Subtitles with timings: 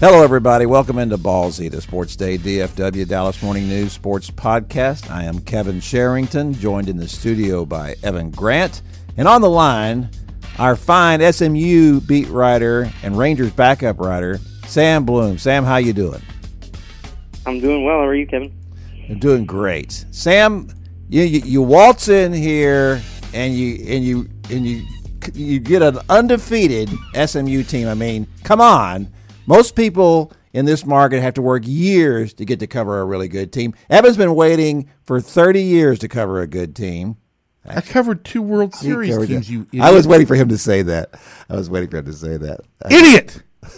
[0.00, 0.64] Hello, everybody.
[0.64, 5.10] Welcome into Ballsy, the Sports Day DFW Dallas Morning News Sports Podcast.
[5.10, 8.82] I am Kevin Sherrington, joined in the studio by Evan Grant,
[9.16, 10.08] and on the line,
[10.60, 15.36] our fine SMU beat writer and Rangers backup writer, Sam Bloom.
[15.36, 16.22] Sam, how you doing?
[17.44, 17.98] I'm doing well.
[17.98, 18.56] How are you, Kevin?
[19.10, 20.04] I'm doing great.
[20.12, 20.68] Sam,
[21.08, 23.02] you, you, you waltz in here
[23.34, 24.86] and you and you and you
[25.34, 27.88] you get an undefeated SMU team.
[27.88, 29.12] I mean, come on.
[29.48, 33.28] Most people in this market have to work years to get to cover a really
[33.28, 33.74] good team.
[33.88, 37.16] Evan's been waiting for 30 years to cover a good team.
[37.64, 39.52] I covered two World Series teams, it.
[39.52, 39.84] you idiot.
[39.84, 41.18] I was waiting for him to say that.
[41.48, 42.60] I was waiting for him to say that.
[42.90, 43.42] Idiot!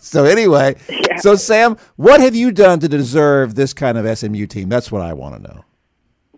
[0.00, 1.16] So anyway, Yeah.
[1.18, 4.68] so Sam, what have you done to deserve this kind of SMU team?
[4.68, 5.64] That's what I want to know.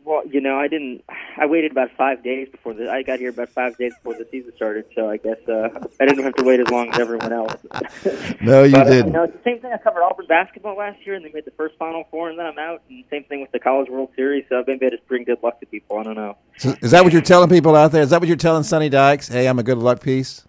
[0.08, 1.04] Well, you know, I didn't.
[1.36, 2.90] I waited about five days before the.
[2.90, 5.68] I got here about five days before the season started, so I guess uh,
[6.00, 7.54] I didn't have to wait as long as everyone else.
[8.40, 9.06] No, you but, uh, didn't.
[9.08, 9.70] You know, it's the same thing.
[9.70, 12.46] I covered Auburn basketball last year, and they made the first Final Four, and then
[12.46, 12.80] I'm out.
[12.88, 14.46] And same thing with the College World Series.
[14.48, 15.98] So maybe I just bring good luck to people.
[15.98, 16.38] I don't know.
[16.56, 18.00] So is that what you're telling people out there?
[18.00, 19.28] Is that what you're telling Sonny Dykes?
[19.28, 20.42] Hey, I'm a good luck piece.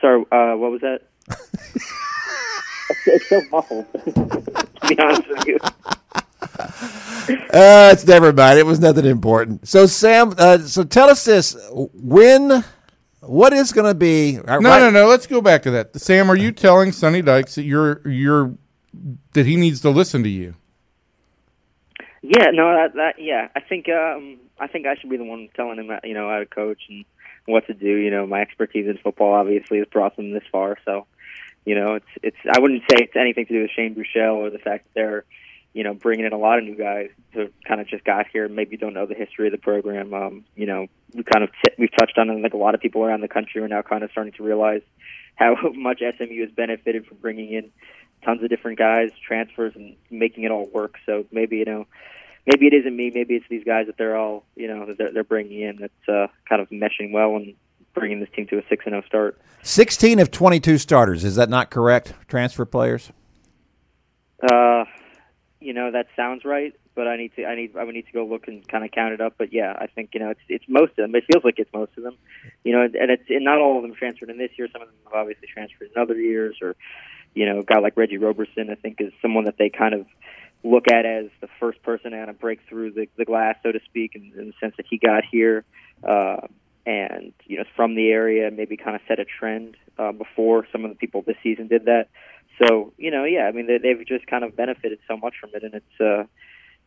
[0.00, 1.00] Sorry, uh, what was that?
[3.06, 3.92] it's so muffled.
[3.92, 5.58] to be honest with you.
[7.28, 8.58] Uh, it's never mind.
[8.58, 9.66] It was nothing important.
[9.66, 12.62] So Sam, uh, so tell us this: when,
[13.20, 14.38] what is going to be?
[14.38, 15.06] uh, No, right- no, no.
[15.08, 15.98] Let's go back to that.
[15.98, 18.52] Sam, are you telling Sonny Dykes that you're you're
[19.32, 20.54] that he needs to listen to you?
[22.22, 23.48] Yeah, no, that, that yeah.
[23.56, 26.28] I think um I think I should be the one telling him that, you know
[26.28, 27.04] how to coach and
[27.46, 27.86] what to do.
[27.96, 30.78] You know, my expertise in football obviously has brought them this far.
[30.84, 31.06] So,
[31.64, 32.36] you know, it's it's.
[32.50, 35.24] I wouldn't say it's anything to do with Shane Buechele or the fact that they're,
[35.74, 38.46] you know, bringing in a lot of new guys who kind of just got here
[38.46, 40.14] and maybe don't know the history of the program.
[40.14, 42.40] Um, you know, we kind of t- we've touched on it.
[42.40, 44.82] Like a lot of people around the country are now kind of starting to realize
[45.34, 47.70] how much SMU has benefited from bringing in
[48.24, 50.94] tons of different guys, transfers, and making it all work.
[51.04, 51.86] So maybe you know
[52.46, 53.10] maybe it isn't me.
[53.12, 56.08] Maybe it's these guys that they're all, you know, that they're, they're bringing in that's
[56.08, 57.54] uh, kind of meshing well and
[57.94, 59.40] bringing this team to a six and zero start.
[59.62, 61.24] Sixteen of twenty-two starters.
[61.24, 62.14] Is that not correct?
[62.28, 63.10] Transfer players.
[64.42, 64.84] Uh,
[65.64, 68.12] you know, that sounds right, but I need to, I need, I would need to
[68.12, 69.34] go look and kind of count it up.
[69.38, 71.14] But yeah, I think you know, it's it's most of them.
[71.14, 72.16] It feels like it's most of them.
[72.62, 74.68] You know, and it's and not all of them transferred in this year.
[74.72, 76.76] Some of them have obviously transferred in other years, or
[77.34, 80.06] you know, a guy like Reggie Roberson, I think, is someone that they kind of
[80.62, 83.72] look at as the first person to kind of break through the, the glass, so
[83.72, 85.64] to speak, in, in the sense that he got here
[86.02, 86.40] uh,
[86.86, 90.84] and you know from the area, maybe kind of set a trend uh, before some
[90.84, 92.08] of the people this season did that.
[92.58, 95.50] So you know, yeah, I mean they, they've just kind of benefited so much from
[95.54, 96.24] it, and it's uh,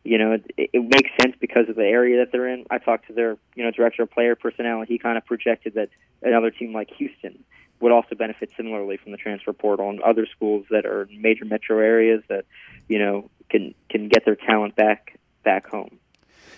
[0.04, 2.66] you know it, it makes sense because of the area that they're in.
[2.70, 5.74] I talked to their you know director of player personnel, and he kind of projected
[5.74, 5.90] that
[6.22, 7.44] another team like Houston
[7.80, 11.44] would also benefit similarly from the transfer portal, and other schools that are in major
[11.44, 12.44] metro areas that
[12.88, 15.98] you know can can get their talent back back home.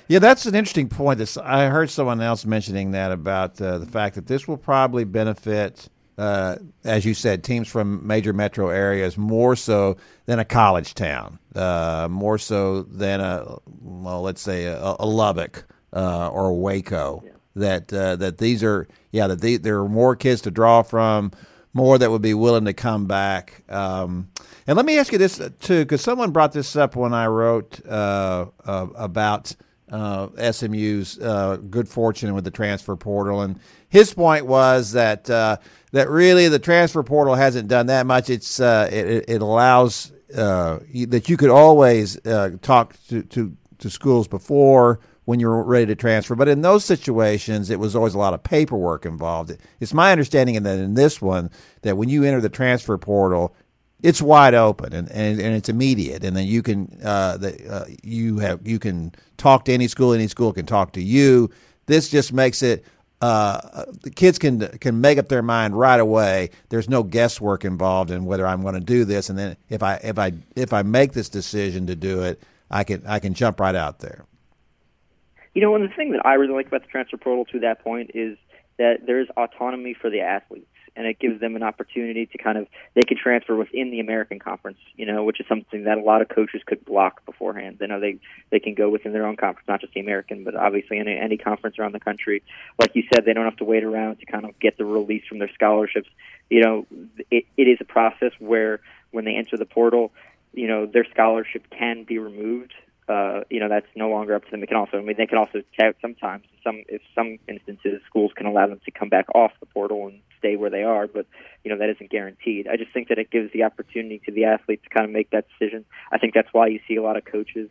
[0.08, 1.18] Yeah, that's an interesting point.
[1.18, 5.04] This I heard someone else mentioning that about uh, the fact that this will probably
[5.04, 5.88] benefit,
[6.20, 11.38] uh, as you said, teams from major metro areas more so than a college town,
[11.54, 15.64] uh, more so than a well, let's say a, a Lubbock
[15.94, 17.24] uh, or a Waco.
[17.56, 21.32] That uh, that these are yeah that they, there are more kids to draw from,
[21.72, 23.62] more that would be willing to come back.
[23.68, 24.28] Um,
[24.66, 27.26] and let me ask you this uh, too, because someone brought this up when I
[27.26, 29.56] wrote uh, uh, about
[29.90, 33.58] uh, SMU's uh, good fortune with the transfer portal, and
[33.90, 35.58] his point was that uh,
[35.92, 38.30] that really the transfer portal hasn't done that much.
[38.30, 40.78] It's uh, it, it allows uh,
[41.08, 45.94] that you could always uh, talk to, to to schools before when you're ready to
[45.94, 49.56] transfer, but in those situations, it was always a lot of paperwork involved.
[49.78, 51.50] It's my understanding that in this one,
[51.82, 53.54] that when you enter the transfer portal,
[54.02, 57.84] it's wide open and, and, and it's immediate, and then you can uh, the, uh,
[58.02, 61.50] you have you can talk to any school, any school can talk to you.
[61.86, 62.84] This just makes it
[63.20, 66.50] uh, the kids can can make up their mind right away.
[66.70, 69.96] There's no guesswork involved in whether I'm going to do this, and then if I
[69.96, 73.60] if I if I make this decision to do it, I can I can jump
[73.60, 74.24] right out there.
[75.54, 77.82] You know, and the thing that I really like about the transfer portal to that
[77.82, 78.38] point is
[78.78, 80.66] that there's autonomy for the athletes
[80.96, 84.38] and it gives them an opportunity to kind of they can transfer within the American
[84.38, 87.76] Conference, you know, which is something that a lot of coaches could block beforehand.
[87.78, 88.18] They know they
[88.50, 91.36] they can go within their own conference, not just the American, but obviously any any
[91.36, 92.42] conference around the country.
[92.78, 95.24] Like you said, they don't have to wait around to kind of get the release
[95.28, 96.08] from their scholarships.
[96.48, 96.86] You know,
[97.30, 100.12] it, it is a process where when they enter the portal,
[100.52, 102.72] you know, their scholarship can be removed
[103.10, 104.62] uh, you know that's no longer up to them.
[104.62, 105.62] It can also, I mean, they can also
[106.00, 110.06] sometimes, some if some instances, schools can allow them to come back off the portal
[110.06, 111.26] and stay where they are, but
[111.64, 112.68] you know that isn't guaranteed.
[112.68, 115.30] I just think that it gives the opportunity to the athlete to kind of make
[115.30, 115.84] that decision.
[116.12, 117.68] I think that's why you see a lot of coaches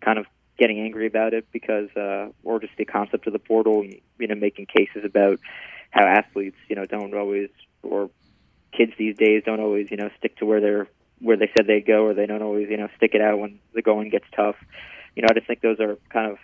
[0.00, 0.26] kind of
[0.58, 4.26] getting angry about it because, uh, or just the concept of the portal, and, you
[4.26, 5.38] know, making cases about
[5.90, 7.50] how athletes, you know, don't always
[7.82, 8.10] or
[8.72, 10.88] kids these days don't always, you know, stick to where they're
[11.20, 13.58] where they said they'd go, or they don't always, you know, stick it out when
[13.74, 14.56] the going gets tough.
[15.14, 16.38] You know, I just think those are kind of,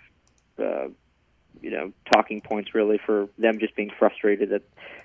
[0.59, 0.87] uh,
[1.61, 4.63] you know, talking points really for them just being frustrated that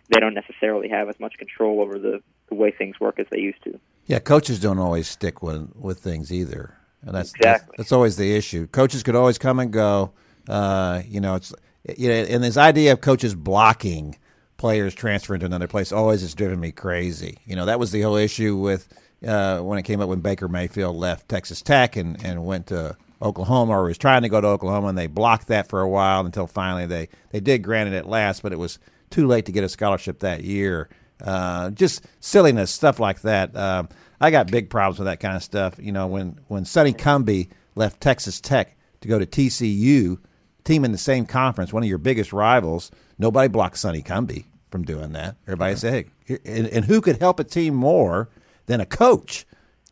[0.08, 3.38] they don't necessarily have as much control over the, the way things work as they
[3.38, 3.78] used to.
[4.06, 7.66] Yeah, coaches don't always stick with with things either, and that's exactly.
[7.68, 8.66] that's, that's always the issue.
[8.66, 10.12] Coaches could always come and go.
[10.48, 11.54] Uh, you know, it's
[11.96, 14.18] you know, and this idea of coaches blocking
[14.56, 17.38] players transferring to another place always has driven me crazy.
[17.46, 18.88] You know, that was the whole issue with
[19.26, 22.96] uh, when it came up when Baker Mayfield left Texas Tech and, and went to
[23.22, 26.24] Oklahoma or was trying to go to Oklahoma, and they blocked that for a while
[26.24, 28.78] until finally they, they did grant it at last, but it was
[29.10, 30.88] too late to get a scholarship that year.
[31.22, 33.54] Uh, just silliness, stuff like that.
[33.54, 33.88] Um,
[34.20, 35.74] I got big problems with that kind of stuff.
[35.78, 40.18] You know, when, when Sonny Cumbie left Texas Tech to go to TCU,
[40.64, 44.84] team in the same conference, one of your biggest rivals, nobody blocked Sonny Cumbie from
[44.84, 45.36] doing that.
[45.46, 48.30] Everybody said, hey, and, and who could help a team more
[48.70, 49.44] than a coach?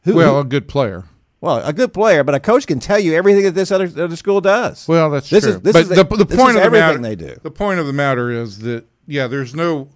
[0.05, 1.05] Who, well, who, a good player.
[1.41, 4.17] well, a good player, but a coach can tell you everything that this other, other
[4.17, 4.87] school does.
[4.89, 5.55] Well, that's This true.
[5.55, 7.37] is- this but is the, the- point of the everything matter, they do.
[7.43, 9.89] The point of the matter is that yeah, there's no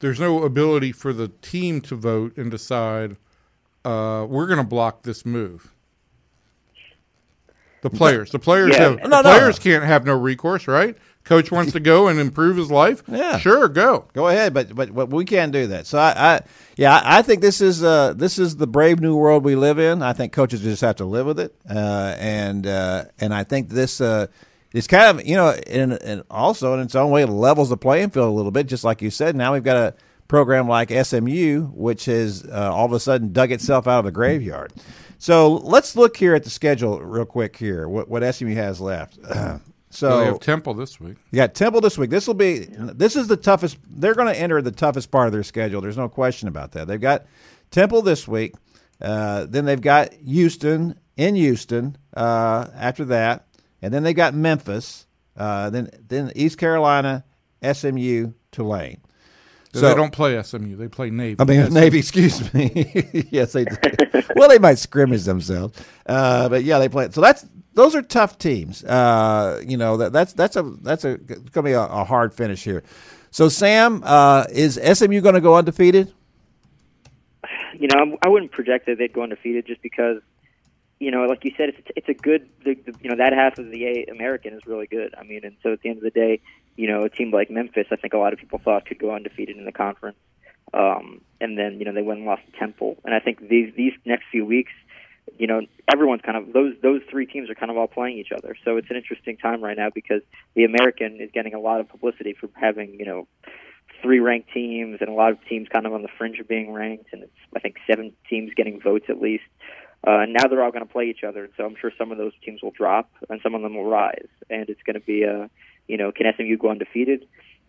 [0.00, 3.16] there's no ability for the team to vote and decide
[3.84, 5.72] uh, we're going to block this move.
[7.82, 8.90] The players, the players Yeah.
[8.90, 9.38] have No, the no.
[9.38, 10.96] players can't have no recourse, right?
[11.26, 13.02] Coach wants to go and improve his life.
[13.08, 13.38] Yeah.
[13.38, 14.06] sure, go.
[14.12, 15.86] Go ahead, but but, but we can't do that.
[15.88, 16.40] So I, I
[16.76, 19.80] yeah, I, I think this is uh, this is the brave new world we live
[19.80, 20.02] in.
[20.02, 23.70] I think coaches just have to live with it, uh, and uh, and I think
[23.70, 24.28] this uh,
[24.72, 28.10] is kind of you know, and, and also in its own way levels the playing
[28.10, 28.68] field a little bit.
[28.68, 29.94] Just like you said, now we've got a
[30.28, 34.12] program like SMU, which has uh, all of a sudden dug itself out of the
[34.12, 34.72] graveyard.
[35.18, 37.88] So let's look here at the schedule real quick here.
[37.88, 39.18] What what SMU has left.
[39.96, 41.16] so Well, they have Temple this week.
[41.30, 42.10] Yeah, Temple this week.
[42.10, 43.78] This will be this is the toughest.
[43.88, 45.80] They're going to enter the toughest part of their schedule.
[45.80, 46.86] There's no question about that.
[46.86, 47.26] They've got
[47.70, 48.54] Temple this week.
[49.00, 53.46] Uh, then they've got Houston in Houston uh, after that,
[53.82, 55.06] and then they got Memphis.
[55.36, 57.24] Uh, then then East Carolina,
[57.62, 59.00] SMU, Tulane.
[59.72, 60.76] So they don't play SMU.
[60.76, 61.36] They play Navy.
[61.38, 63.26] I mean, Navy, excuse me.
[63.30, 63.76] yes, they do.
[64.36, 67.10] well, they might scrimmage themselves, uh, but yeah, they play.
[67.10, 67.44] So that's
[67.76, 68.82] those are tough teams.
[68.82, 72.34] Uh, you know that that's that's a that's a going to be a, a hard
[72.34, 72.82] finish here.
[73.30, 76.12] So Sam, uh, is SMU going to go undefeated?
[77.78, 80.20] you know, I wouldn't project that they'd go undefeated just because,
[80.98, 83.84] you know, like you said, it's it's a good, you know, that half of the
[83.84, 85.14] A- American is really good.
[85.16, 86.40] I mean, and so at the end of the day,
[86.76, 89.14] you know, a team like Memphis, I think a lot of people thought could go
[89.14, 90.16] undefeated in the conference,
[90.72, 93.74] um, and then you know they went and lost to Temple, and I think these
[93.76, 94.72] these next few weeks,
[95.38, 98.32] you know, everyone's kind of those those three teams are kind of all playing each
[98.32, 100.22] other, so it's an interesting time right now because
[100.54, 103.26] the American is getting a lot of publicity for having you know
[104.02, 106.72] three ranked teams and a lot of teams kind of on the fringe of being
[106.72, 109.44] ranked, and it's I think seven teams getting votes at least.
[110.06, 112.12] Uh, and now they're all going to play each other, and so I'm sure some
[112.12, 115.04] of those teams will drop and some of them will rise, and it's going to
[115.04, 115.50] be a,
[115.88, 117.26] you know, can SMU go undefeated?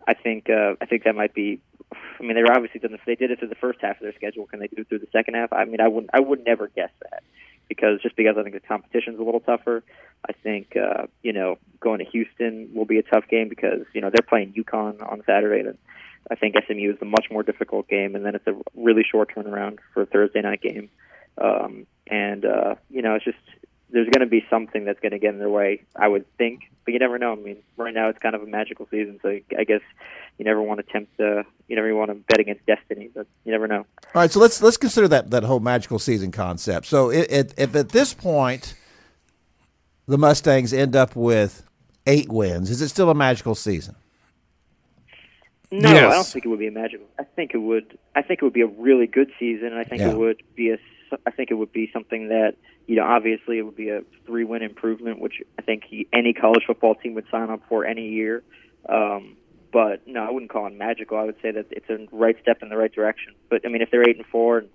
[0.08, 1.60] I think uh, I think that might be.
[1.92, 3.02] I mean, they're obviously done this.
[3.06, 4.46] They did it through the first half of their schedule.
[4.46, 5.52] Can they do it through the second half?
[5.54, 6.12] I mean, I wouldn't.
[6.14, 7.24] I would never guess that
[7.68, 9.84] because just because I think the competition's a little tougher.
[10.28, 14.02] I think uh, you know going to Houston will be a tough game because you
[14.02, 15.78] know they're playing UConn on Saturday, and
[16.30, 19.34] I think SMU is a much more difficult game, and then it's a really short
[19.36, 20.90] turnaround for a Thursday night game.
[21.38, 23.38] Um, and uh, you know, it's just
[23.90, 26.62] there's going to be something that's going to get in their way, I would think,
[26.86, 27.32] but you never know.
[27.32, 29.82] I mean, right now it's kind of a magical season, so I guess
[30.38, 33.52] you never want to tempt, uh, you never want to bet against destiny, but you
[33.52, 33.86] never know.
[34.14, 36.86] All right, so let's let's consider that that whole magical season concept.
[36.88, 38.76] So it, it, if at this point
[40.08, 41.64] the Mustangs end up with
[42.06, 43.96] eight wins, is it still a magical season?
[45.72, 47.08] No, I don't think it would be a magical.
[47.20, 47.98] I think it would.
[48.16, 49.68] I think it would be a really good season.
[49.68, 50.12] and I think Yeah.
[50.12, 50.78] it would be a.
[51.26, 53.04] I think it would be something that you know.
[53.04, 57.14] Obviously, it would be a three-win improvement, which I think he, any college football team
[57.16, 58.44] would sign up for any year.
[58.88, 59.38] Um,
[59.72, 61.18] but no, I wouldn't call it magical.
[61.18, 63.34] I would say that it's a right step in the right direction.
[63.50, 64.70] But I mean, if they're eight and four, and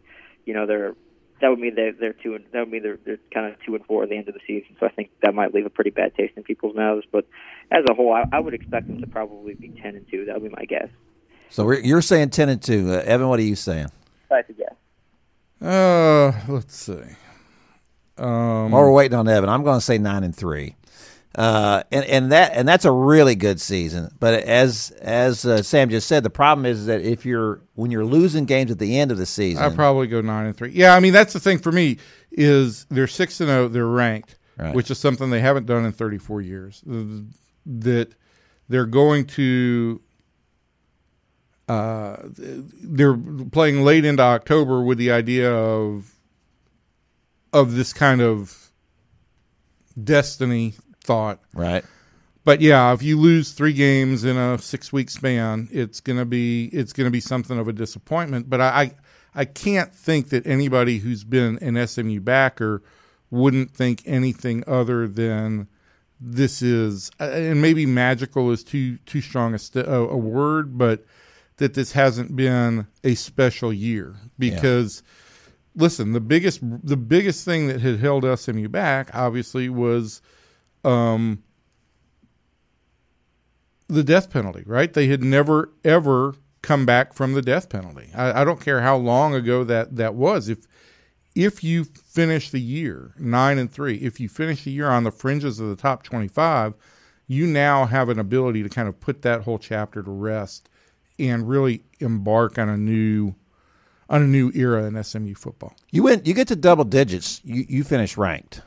[0.45, 0.95] you know they're
[1.43, 3.75] that would mean they're, they're two and that would mean they're, they're kind of two
[3.75, 4.77] and four at the end of the season.
[4.79, 7.05] So I think that might leave a pretty bad taste in people's mouths.
[7.11, 7.27] But
[7.71, 10.25] as a whole, I, I would expect them to probably be ten and two.
[10.27, 10.89] That would be my guess.
[11.51, 13.29] So you're saying ten and two, uh, Evan.
[13.29, 13.89] What are you saying?
[14.31, 14.72] I guess.
[15.62, 17.00] Uh, let's see.
[18.19, 20.76] Um, While we're waiting on Evan, I'm going to say nine and three,
[21.35, 24.11] uh, and and that and that's a really good season.
[24.21, 28.04] But as as uh, Sam just said, the problem is that if you're when you're
[28.04, 30.71] losing games at the end of the season, I probably go nine and three.
[30.73, 31.99] Yeah, I mean that's the thing for me
[32.33, 33.69] is they're six and zero.
[33.69, 34.75] They're ranked, Right.
[34.75, 36.83] which is something they haven't done in 34 years.
[37.66, 38.09] That
[38.69, 40.00] they're going to.
[41.69, 46.12] Uh, they're playing late into October with the idea of
[47.52, 48.71] of this kind of
[50.02, 51.40] destiny thought.
[51.54, 51.85] right?
[52.45, 56.66] But yeah, if you lose three games in a six week span, it's gonna be
[56.73, 58.50] it's gonna be something of a disappointment.
[58.50, 58.92] But I I,
[59.35, 62.83] I can't think that anybody who's been an SMU backer
[63.31, 65.69] wouldn't think anything other than
[66.21, 71.04] this is and maybe magical is too too strong a, st- a, a word, but
[71.62, 75.00] that this hasn't been a special year because
[75.76, 80.21] listen, the biggest the biggest thing that had held SMU back obviously was
[80.83, 81.40] um,
[83.87, 84.92] the death penalty, right?
[84.92, 88.09] They had never ever come back from the death penalty.
[88.12, 90.49] I, I don't care how long ago that that was.
[90.49, 90.66] If
[91.37, 95.12] if you finish the year nine and three, if you finish the year on the
[95.12, 96.75] fringes of the top twenty-five,
[97.28, 100.69] you now have an ability to kind of put that whole chapter to rest
[101.29, 103.35] and really embark on a new
[104.09, 105.75] on a new era in SMU football.
[105.91, 106.26] You went.
[106.26, 107.41] You get to double digits.
[107.45, 108.61] You you finish ranked,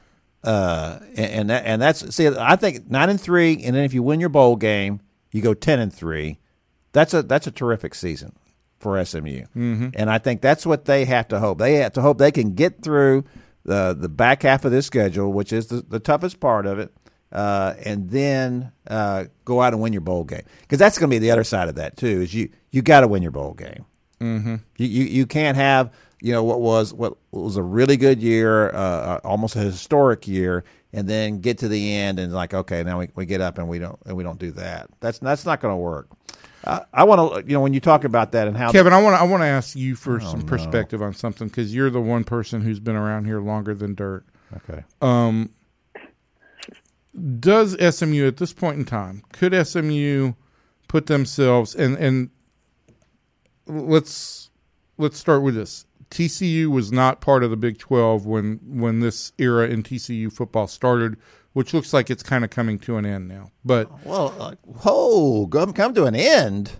[0.43, 2.27] uh, and and, that, and that's see.
[2.27, 5.53] I think nine and three, and then if you win your bowl game, you go
[5.53, 6.39] ten and three.
[6.91, 8.33] That's a that's a terrific season
[8.79, 9.89] for SMU, mm-hmm.
[9.93, 11.59] and I think that's what they have to hope.
[11.59, 13.25] They have to hope they can get through
[13.63, 16.91] the the back half of this schedule, which is the, the toughest part of it,
[17.35, 21.13] uh, and then uh, go out and win your bowl game because that's going to
[21.13, 22.21] be the other side of that too.
[22.21, 23.85] Is you you got to win your bowl game.
[24.77, 28.69] You, you you can't have you know what was what was a really good year,
[28.69, 30.63] uh, almost a historic year,
[30.93, 33.67] and then get to the end and like okay now we, we get up and
[33.67, 34.89] we don't and we don't do that.
[35.01, 36.07] That's that's not going to work.
[36.63, 39.01] Uh, I want to you know when you talk about that and how Kevin, I
[39.01, 42.01] want to I want to ask you for some perspective on something because you're the
[42.01, 44.23] one person who's been around here longer than dirt.
[44.55, 44.83] okay
[47.39, 50.33] Does SMU at this point in time could SMU
[50.87, 52.29] put themselves and and
[53.67, 54.49] let's
[54.97, 55.85] let's start with this.
[56.11, 60.67] TCU was not part of the Big 12 when when this era in TCU football
[60.67, 61.17] started,
[61.53, 63.51] which looks like it's kind of coming to an end now.
[63.63, 66.71] But well uh, whoa come come to an end.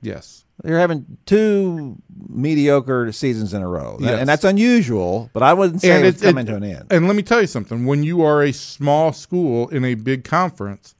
[0.00, 0.44] yes.
[0.64, 1.96] You're having two
[2.28, 4.18] mediocre seasons in a row, Yes.
[4.20, 5.28] and that's unusual.
[5.32, 6.86] But I wouldn't say it's it- coming it- to an end.
[6.90, 10.24] And let me tell you something: when you are a small school in a big
[10.24, 10.94] conference,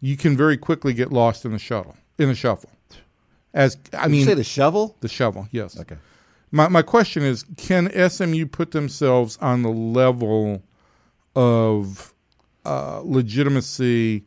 [0.00, 2.70] you can very quickly get lost in the shuttle in the shuffle.
[3.54, 4.96] As I you mean, say the shovel.
[5.00, 5.78] the shovel, yes.
[5.78, 5.96] Okay.
[6.50, 10.62] My my question is: Can SMU put themselves on the level
[11.36, 12.12] of
[12.66, 14.24] uh, legitimacy?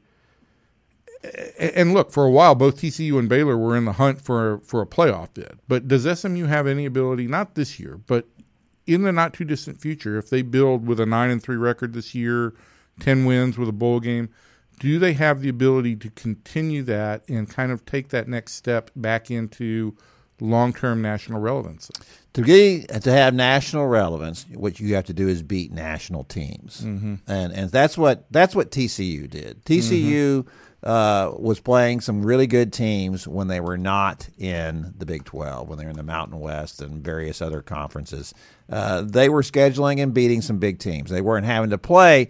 [1.60, 4.82] And look, for a while, both TCU and Baylor were in the hunt for for
[4.82, 5.60] a playoff bid.
[5.68, 7.28] But does SMU have any ability?
[7.28, 8.28] Not this year, but
[8.88, 11.94] in the not too distant future, if they build with a nine and three record
[11.94, 12.54] this year,
[13.00, 14.30] ten wins with a bowl game,
[14.80, 18.90] do they have the ability to continue that and kind of take that next step
[18.96, 19.96] back into
[20.40, 21.92] long term national relevance?
[22.34, 26.82] to be to have national relevance, what you have to do is beat national teams,
[26.82, 27.16] mm-hmm.
[27.28, 29.63] and and that's what that's what TCU did.
[29.66, 30.48] TCU
[30.84, 35.70] uh, was playing some really good teams when they were not in the Big Twelve,
[35.70, 38.34] when they were in the Mountain West and various other conferences.
[38.70, 41.12] Uh, they were scheduling and beating some big teams.
[41.12, 42.30] They weren't having to play.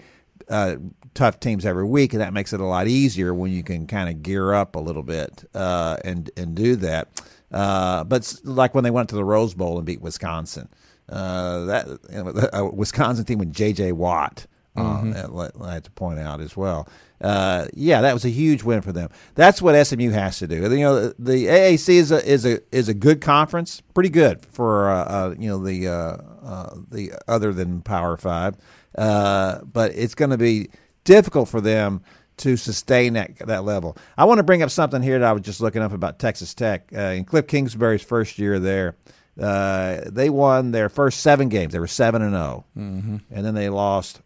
[0.49, 0.75] Uh,
[1.13, 4.09] tough teams every week, and that makes it a lot easier when you can kind
[4.09, 7.21] of gear up a little bit uh, and and do that.
[7.51, 10.69] Uh, but like when they went to the Rose Bowl and beat Wisconsin,
[11.09, 13.91] uh, that you know, a Wisconsin team with J.J.
[13.93, 14.47] Watt.
[14.75, 16.87] Uh, I I have to point out as well.
[17.21, 19.09] Uh, yeah, that was a huge win for them.
[19.35, 20.55] That's what SMU has to do.
[20.75, 24.89] You know, the AAC is a is a is a good conference, pretty good for
[24.89, 28.55] uh, uh, you know the uh, uh, the other than Power Five,
[28.97, 30.69] uh, but it's going to be
[31.03, 32.01] difficult for them
[32.37, 33.95] to sustain that that level.
[34.17, 36.55] I want to bring up something here that I was just looking up about Texas
[36.55, 36.89] Tech.
[36.91, 38.95] Uh, in Cliff Kingsbury's first year there,
[39.39, 41.71] uh, they won their first seven games.
[41.73, 43.17] They were seven and 0 Mm-hmm.
[43.29, 44.21] and then they lost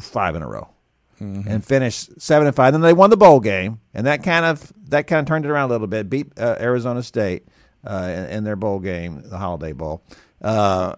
[0.00, 0.68] five in a row.
[1.20, 2.72] And finished seven and five.
[2.72, 5.50] Then they won the bowl game, and that kind of that kind of turned it
[5.50, 6.08] around a little bit.
[6.08, 7.46] Beat uh, Arizona State
[7.84, 10.02] uh, in, in their bowl game, the Holiday Bowl.
[10.40, 10.96] Uh,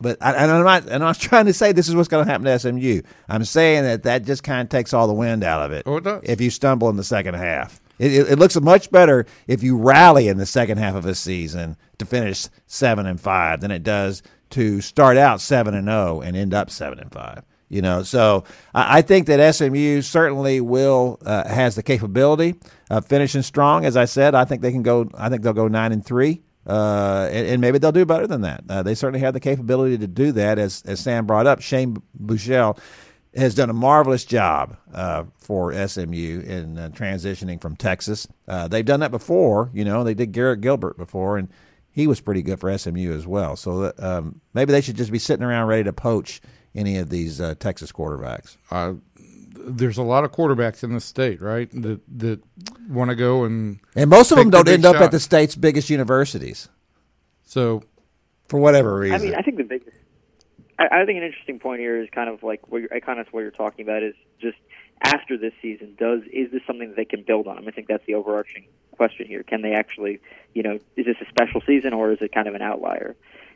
[0.00, 2.24] but I, and I'm not, and I'm not trying to say this is what's going
[2.24, 3.02] to happen to SMU.
[3.28, 5.84] I'm saying that that just kind of takes all the wind out of it.
[5.86, 6.20] Oh, it does.
[6.24, 9.76] If you stumble in the second half, it, it, it looks much better if you
[9.76, 13.82] rally in the second half of a season to finish seven and five than it
[13.82, 17.44] does to start out seven and zero and end up seven and five.
[17.74, 22.54] You know, so I, think that SMU certainly will uh, has the capability
[22.88, 23.84] of finishing strong.
[23.84, 25.10] As I said, I think they can go.
[25.12, 26.44] I think they'll go nine and three.
[26.64, 28.62] Uh, and, and maybe they'll do better than that.
[28.68, 31.62] Uh, they certainly have the capability to do that, as as Sam brought up.
[31.62, 32.78] Shane Buechele
[33.34, 38.28] has done a marvelous job uh, for SMU in uh, transitioning from Texas.
[38.46, 40.04] Uh, they've done that before, you know.
[40.04, 41.48] They did Garrett Gilbert before, and
[41.90, 43.56] he was pretty good for SMU as well.
[43.56, 46.40] So that, um, maybe they should just be sitting around ready to poach
[46.74, 48.56] any of these uh, Texas quarterbacks.
[48.70, 48.94] Uh,
[49.66, 51.70] there's a lot of quarterbacks in the state, right?
[51.70, 52.40] That that
[52.88, 55.54] want to go and And most of them don't big end up at the state's
[55.54, 56.68] biggest universities
[57.54, 57.84] so
[58.48, 59.14] for whatever reason.
[59.14, 59.96] I mean, I think the biggest.
[60.78, 63.28] I, I think an interesting point here is kind of like what you're, kind of
[63.28, 64.56] what you're talking about is just
[65.02, 67.56] after this season, does is this something that they can build on?
[67.56, 69.44] I, mean, I think that's the overarching question here.
[69.44, 70.20] Can they actually,
[70.52, 73.14] you know, is this a special season or is it kind of an outlier?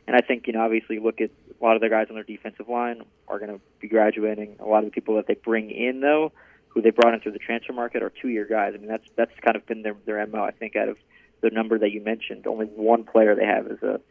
[0.09, 2.23] And I think you know, obviously, look at a lot of the guys on their
[2.23, 4.55] defensive line are going to be graduating.
[4.59, 6.31] A lot of the people that they bring in, though,
[6.69, 8.73] who they brought in through the transfer market, are two-year guys.
[8.73, 10.41] I mean, that's that's kind of been their their mo.
[10.43, 10.97] I think out of
[11.41, 14.01] the number that you mentioned, only one player they have is a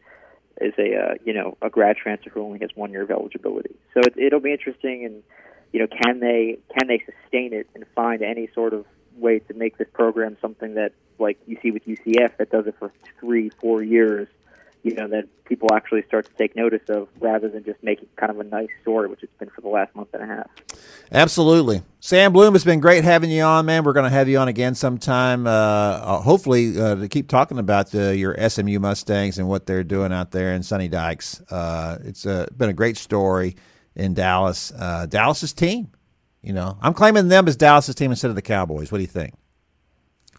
[0.61, 3.75] is a uh, you know a grad transfer who only has one year of eligibility.
[3.93, 5.21] So it, it'll be interesting, and
[5.73, 8.85] you know can they can they sustain it and find any sort of
[9.17, 12.75] way to make this program something that like you see with UCF that does it
[12.79, 14.29] for three four years,
[14.83, 18.31] you know that people actually start to take notice of rather than just making kind
[18.31, 20.47] of a nice story, which it's been for the last month and a half.
[21.11, 21.81] Absolutely.
[21.99, 23.83] Sam Bloom, it's been great having you on, man.
[23.83, 27.57] We're going to have you on again sometime, uh, uh, hopefully, uh, to keep talking
[27.59, 31.41] about uh, your SMU Mustangs and what they're doing out there in Sonny Dykes.
[31.51, 33.55] Uh, it's uh, been a great story
[33.95, 34.71] in Dallas.
[34.77, 35.91] Uh, Dallas's team,
[36.41, 38.91] you know, I'm claiming them as Dallas's team instead of the Cowboys.
[38.91, 39.33] What do you think?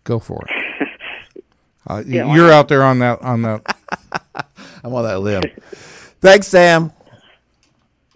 [0.05, 0.51] go for it.
[1.87, 3.77] Uh, Yeah, you're out there on that on that.
[4.85, 5.43] I'm on that limb.
[6.21, 6.93] Thanks, Sam.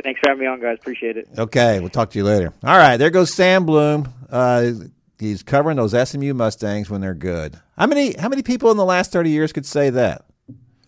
[0.02, 0.78] Thanks for having me on, guys.
[0.80, 1.28] Appreciate it.
[1.38, 2.52] Okay, we'll talk to you later.
[2.62, 4.12] All right, there goes Sam Bloom.
[4.28, 4.70] Uh,
[5.18, 7.58] he's covering those SMU Mustangs when they're good.
[7.78, 10.24] How many how many people in the last thirty years could say that?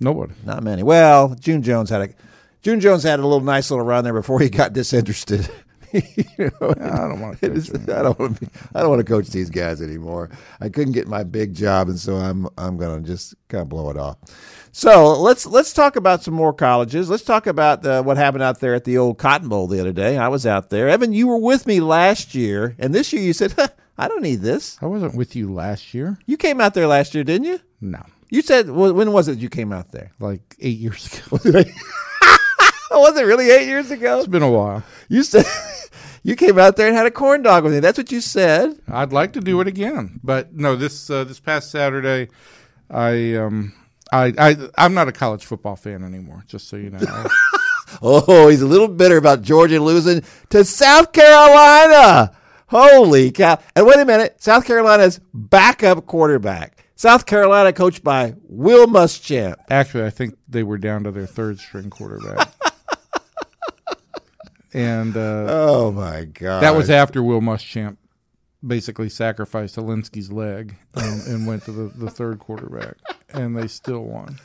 [0.00, 0.34] Nobody.
[0.44, 0.82] Not many.
[0.82, 2.08] Well, June Jones had a
[2.62, 5.48] June Jones had a little nice little run there before he got disinterested.
[6.38, 7.52] You know, I don't want to.
[7.52, 8.46] is- I don't want to.
[8.46, 10.30] Be, I don't want to coach these guys anymore.
[10.60, 13.68] I couldn't get my big job, and so I'm I'm going to just kind of
[13.68, 14.18] blow it off.
[14.72, 17.08] So let's let's talk about some more colleges.
[17.08, 19.92] Let's talk about uh, what happened out there at the old Cotton Bowl the other
[19.92, 20.18] day.
[20.18, 20.88] I was out there.
[20.88, 24.22] Evan, you were with me last year, and this year you said, huh, "I don't
[24.22, 26.18] need this." I wasn't with you last year.
[26.26, 27.60] You came out there last year, didn't you?
[27.80, 30.12] No, You said when was it you came out there?
[30.20, 31.38] like eight years ago.
[32.90, 34.18] Was it really eight years ago?
[34.20, 34.82] It's been a while.
[35.08, 35.44] You said
[36.26, 37.80] you came out there and had a corn dog with me.
[37.80, 38.78] That's what you said.
[38.88, 40.74] I'd like to do it again, but no.
[40.76, 42.28] This uh, this past Saturday,
[42.90, 43.72] I um
[44.12, 46.44] I I I'm not a college football fan anymore.
[46.46, 46.98] Just so you know.
[47.00, 47.28] I-
[48.02, 52.36] Oh, he's a little bitter about Georgia losing to South Carolina.
[52.66, 53.58] Holy cow.
[53.76, 54.42] And wait a minute.
[54.42, 56.84] South Carolina's backup quarterback.
[56.96, 59.54] South Carolina coached by Will Muschamp.
[59.70, 62.48] Actually, I think they were down to their third string quarterback.
[64.76, 66.60] and uh, Oh, my God.
[66.62, 67.96] that was after Will Muschamp
[68.66, 72.96] basically sacrificed Hilinski's leg um, and went to the, the third quarterback,
[73.30, 74.38] and they still won.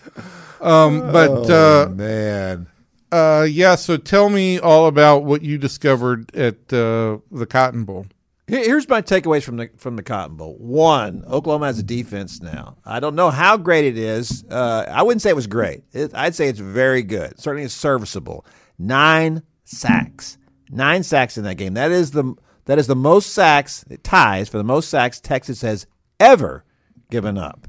[0.59, 2.67] Um, but Oh, uh, man.
[3.11, 8.05] uh, yeah, so tell me all about what you discovered at uh, the Cotton Bowl.
[8.47, 10.57] Here's my takeaways from the from the Cotton Bowl.
[10.59, 12.75] One, Oklahoma has a defense now.
[12.85, 14.43] I don't know how great it is.
[14.49, 15.83] Uh, I wouldn't say it was great.
[15.93, 17.39] It, I'd say it's very good.
[17.39, 18.45] Certainly, it's serviceable.
[18.77, 20.37] Nine sacks,
[20.69, 21.73] nine sacks in that game.
[21.73, 23.83] That is the that is the most sacks.
[23.89, 25.87] It ties for the most sacks Texas has
[26.19, 26.63] ever
[27.09, 27.67] given up.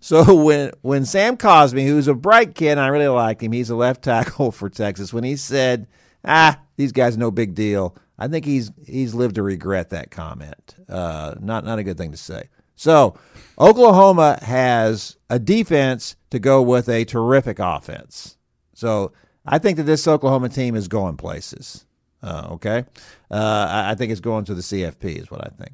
[0.00, 3.76] So when when Sam Cosmi, who's a bright kid, I really liked him, he's a
[3.76, 5.12] left tackle for Texas.
[5.12, 5.86] When he said,
[6.24, 10.74] "Ah, these guys no big deal," I think he's he's lived to regret that comment.
[10.88, 12.48] Uh, not not a good thing to say.
[12.76, 13.14] So
[13.58, 18.38] Oklahoma has a defense to go with a terrific offense.
[18.72, 19.12] So
[19.46, 21.86] I think that this Oklahoma team is going places.
[22.22, 22.84] Uh, okay,
[23.30, 25.72] uh, I, think it's going to the CFP is what I think.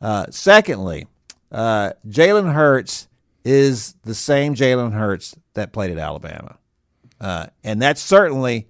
[0.00, 1.08] Uh, secondly,
[1.50, 3.08] uh, Jalen Hurts
[3.44, 6.56] is the same Jalen Hurts that played at Alabama,
[7.20, 8.68] uh, and that's certainly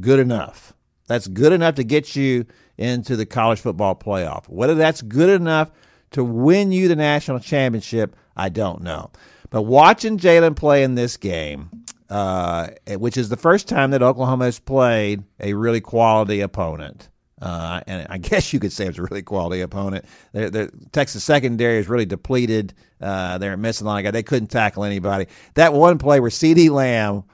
[0.00, 0.72] good enough.
[1.06, 4.48] That's good enough to get you into the college football playoff.
[4.48, 5.70] Whether that's good enough
[6.12, 9.12] to win you the national championship, I don't know.
[9.50, 11.70] But watching Jalen play in this game,
[12.10, 17.08] uh, which is the first time that Oklahoma has played a really quality opponent.
[17.40, 20.04] Uh, and I guess you could say it's a really quality opponent.
[20.32, 22.74] The Texas secondary is really depleted.
[23.00, 24.12] Uh, they're missing a lot of guys.
[24.12, 25.26] They couldn't tackle anybody.
[25.54, 27.24] That one play where CeeDee Lamb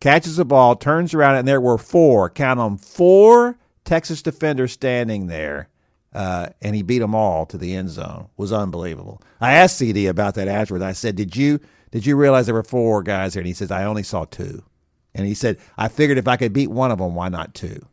[0.00, 5.28] catches the ball, turns around, and there were four, count them, four Texas defenders standing
[5.28, 5.68] there
[6.14, 8.28] uh, and he beat them all to the end zone.
[8.30, 9.20] It was unbelievable.
[9.40, 10.84] I asked CeeDee about that afterwards.
[10.84, 11.60] I said, "Did you
[11.94, 14.64] did you realize there were four guys there?" And he says, "I only saw two.
[15.14, 17.86] And he said, "I figured if I could beat one of them, why not two?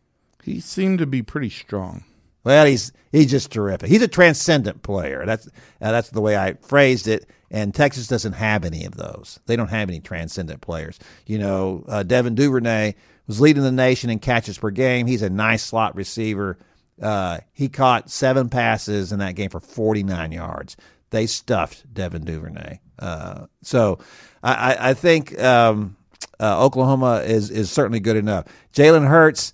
[0.43, 2.03] He seemed to be pretty strong.
[2.43, 3.89] Well, he's he's just terrific.
[3.89, 5.23] He's a transcendent player.
[5.25, 7.29] That's uh, that's the way I phrased it.
[7.51, 9.39] And Texas doesn't have any of those.
[9.45, 10.97] They don't have any transcendent players.
[11.27, 12.95] You know, uh, Devin Duvernay
[13.27, 15.05] was leading the nation in catches per game.
[15.05, 16.57] He's a nice slot receiver.
[17.01, 20.77] Uh, he caught seven passes in that game for 49 yards.
[21.11, 22.79] They stuffed Devin Duvernay.
[22.97, 23.99] Uh, so
[24.43, 25.97] I, I think um,
[26.39, 28.45] uh, Oklahoma is is certainly good enough.
[28.73, 29.53] Jalen Hurts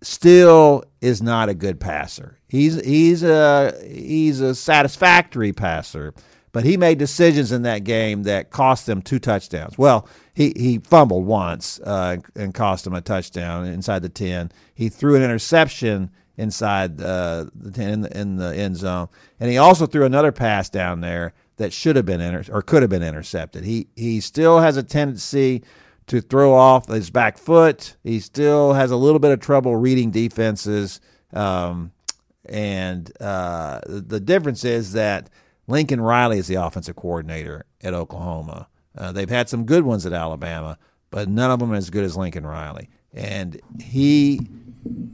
[0.00, 2.38] still is not a good passer.
[2.48, 6.14] He's he's a he's a satisfactory passer,
[6.52, 9.76] but he made decisions in that game that cost them two touchdowns.
[9.76, 14.52] Well, he he fumbled once uh, and cost him a touchdown inside the ten.
[14.74, 19.58] He threw an interception inside uh, the in the, in the end zone, and he
[19.58, 23.02] also threw another pass down there that should have been inter- or could have been
[23.02, 23.64] intercepted.
[23.64, 25.62] He he still has a tendency
[26.06, 27.96] to throw off his back foot.
[28.02, 31.00] He still has a little bit of trouble reading defenses,
[31.32, 31.92] um,
[32.46, 35.30] and uh, the difference is that
[35.66, 38.68] Lincoln Riley is the offensive coordinator at Oklahoma.
[38.96, 40.78] Uh, they've had some good ones at Alabama,
[41.10, 44.40] but none of them as good as Lincoln Riley, and he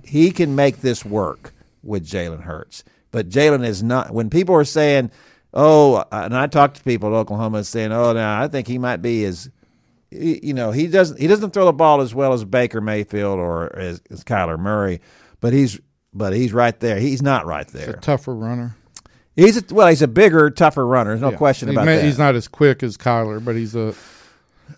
[0.04, 1.52] he can make this work
[1.82, 2.84] with Jalen Hurts.
[3.10, 4.12] But Jalen is not.
[4.12, 5.10] When people are saying,
[5.52, 8.98] "Oh," and I talk to people at Oklahoma saying, "Oh, now I think he might
[8.98, 9.50] be as."
[10.12, 13.74] You know, he doesn't he doesn't throw the ball as well as Baker Mayfield or
[13.76, 15.00] as, as Kyler Murray,
[15.40, 15.78] but he's
[16.12, 16.98] but he's right there.
[16.98, 17.92] He's not right there.
[17.94, 18.76] tougher runner.
[19.36, 21.10] He's a, well, he's a bigger, tougher runner.
[21.10, 21.36] There's no yeah.
[21.36, 22.04] question about may, that.
[22.04, 23.94] He's not as quick as Kyler, but he's a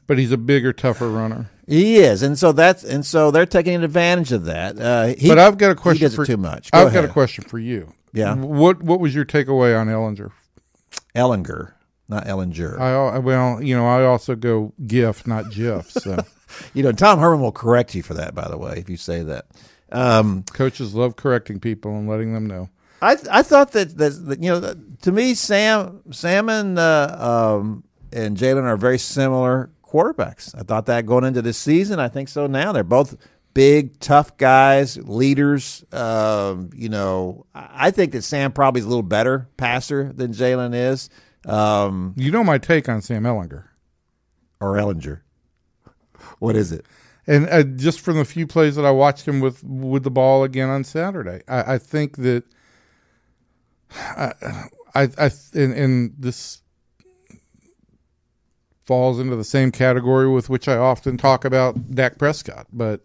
[0.06, 1.50] but he's a bigger, tougher runner.
[1.72, 4.78] He is, and so that's and so they're taking advantage of that.
[4.78, 6.00] Uh, he, but I've got a question.
[6.00, 6.70] He does for, too much.
[6.70, 7.04] Go I've ahead.
[7.04, 7.94] got a question for you.
[8.12, 8.34] Yeah.
[8.34, 10.32] What What was your takeaway on Ehlinger?
[11.16, 11.72] Ehlinger,
[12.10, 12.78] not Ehlinger.
[12.78, 15.90] I well, you know, I also go GIF, not GIF.
[15.92, 16.18] So,
[16.74, 18.34] you know, Tom Herman will correct you for that.
[18.34, 19.46] By the way, if you say that.
[19.90, 22.68] Um, Coaches love correcting people and letting them know.
[23.00, 27.16] I I thought that that, that you know to me Sam Sam and uh,
[27.58, 30.54] um, and Jalen are very similar quarterbacks.
[30.58, 32.00] I thought that going into this season.
[32.00, 32.72] I think so now.
[32.72, 33.16] They're both
[33.54, 35.84] big, tough guys, leaders.
[35.92, 40.74] Um, you know, I think that Sam probably is a little better passer than Jalen
[40.74, 41.10] is.
[41.46, 43.64] Um, you know my take on Sam Ehlinger
[44.60, 45.20] or Ellinger.
[46.38, 46.86] What is it?
[47.26, 50.44] And uh, just from the few plays that I watched him with with the ball
[50.44, 52.44] again on Saturday, I, I think that
[53.94, 54.32] I,
[54.94, 56.62] I, I in, in this
[58.84, 62.66] falls into the same category with which I often talk about Dak Prescott.
[62.72, 63.00] But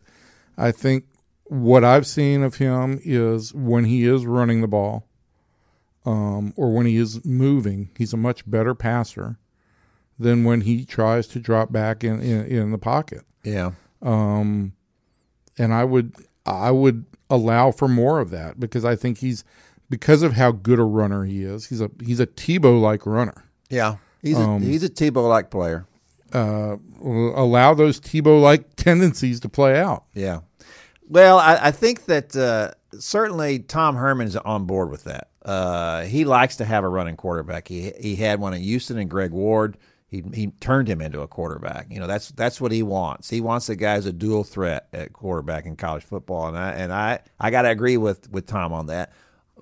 [0.57, 1.05] I think
[1.45, 5.07] what I've seen of him is when he is running the ball
[6.05, 9.37] um, or when he is moving, he's a much better passer
[10.19, 13.21] than when he tries to drop back in, in, in the pocket.
[13.43, 13.71] Yeah.
[14.01, 14.73] Um,
[15.57, 16.13] and I would
[16.45, 19.43] I would allow for more of that because I think he's
[19.89, 21.67] because of how good a runner he is.
[21.67, 23.45] He's a he's a Tebow like runner.
[23.69, 23.97] Yeah.
[24.21, 25.85] He's a, um, he's a Tebow like player.
[26.33, 30.05] Uh, allow those Tebow like tendencies to play out.
[30.13, 30.41] Yeah.
[31.09, 35.29] Well, I, I think that uh, certainly Tom Herman is on board with that.
[35.43, 37.67] Uh, he likes to have a running quarterback.
[37.67, 39.77] He he had one at Houston and Greg Ward.
[40.09, 41.87] He he turned him into a quarterback.
[41.89, 43.29] You know that's that's what he wants.
[43.29, 46.47] He wants a guy who's a dual threat at quarterback in college football.
[46.47, 49.13] And I and I I got to agree with with Tom on that.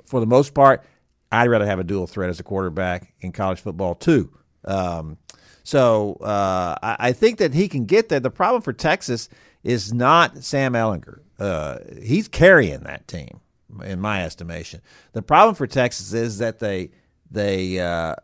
[0.05, 0.83] For the most part,
[1.31, 4.31] I'd rather have a dual threat as a quarterback in college football too.
[4.65, 5.17] Um,
[5.63, 8.19] so uh, I, I, think that he can get there.
[8.19, 9.29] The problem for Texas
[9.63, 11.19] is not Sam Ehlinger.
[11.39, 13.41] Uh, he's carrying that team,
[13.83, 14.81] in my estimation.
[15.13, 16.91] The problem for Texas is that they
[17.31, 18.15] they uh,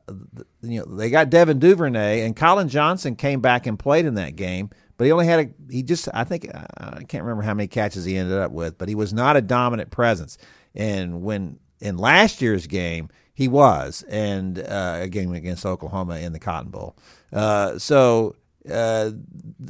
[0.61, 4.35] you know they got Devin Duvernay and Collin Johnson came back and played in that
[4.35, 7.67] game, but he only had a he just I think I can't remember how many
[7.67, 10.37] catches he ended up with, but he was not a dominant presence.
[10.75, 16.33] And when in last year's game he was, and uh, a game against Oklahoma in
[16.33, 16.95] the Cotton Bowl.
[17.31, 18.35] Uh, so
[18.69, 19.11] uh,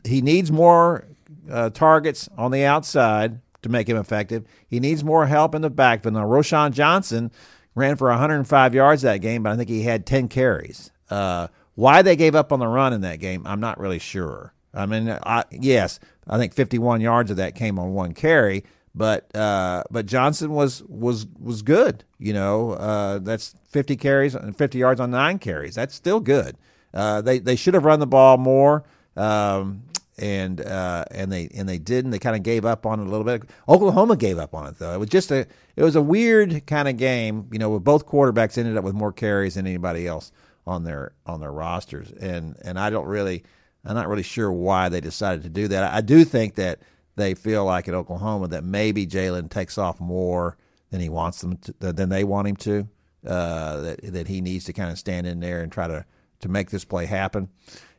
[0.04, 1.06] he needs more
[1.50, 4.46] uh, targets on the outside to make him effective.
[4.68, 6.16] He needs more help in the backfield.
[6.16, 7.32] Now, Roschon Johnson
[7.76, 10.92] ran for 105 yards that game, but I think he had 10 carries.
[11.10, 14.54] Uh, why they gave up on the run in that game, I'm not really sure.
[14.74, 19.34] I mean, I, yes, I think 51 yards of that came on one carry, but
[19.36, 22.04] uh, but Johnson was was was good.
[22.20, 25.76] You know, uh, that's 50 carries and 50 yards on nine carries.
[25.76, 26.58] That's still good.
[26.94, 28.84] Uh, they they should have run the ball more.
[29.16, 29.84] Um,
[30.18, 32.12] and uh, and they and they didn't.
[32.12, 33.44] They kind of gave up on it a little bit.
[33.68, 34.94] Oklahoma gave up on it though.
[34.94, 37.48] It was just a it was a weird kind of game.
[37.52, 40.32] You know, with both quarterbacks ended up with more carries than anybody else
[40.68, 43.44] on their on their rosters, and and I don't really
[43.84, 45.92] I'm not really sure why they decided to do that.
[45.92, 46.80] I do think that
[47.16, 50.58] they feel like at Oklahoma that maybe Jalen takes off more
[50.90, 52.88] than he wants them to, than they want him to.
[53.26, 56.06] Uh, that that he needs to kind of stand in there and try to
[56.40, 57.50] to make this play happen.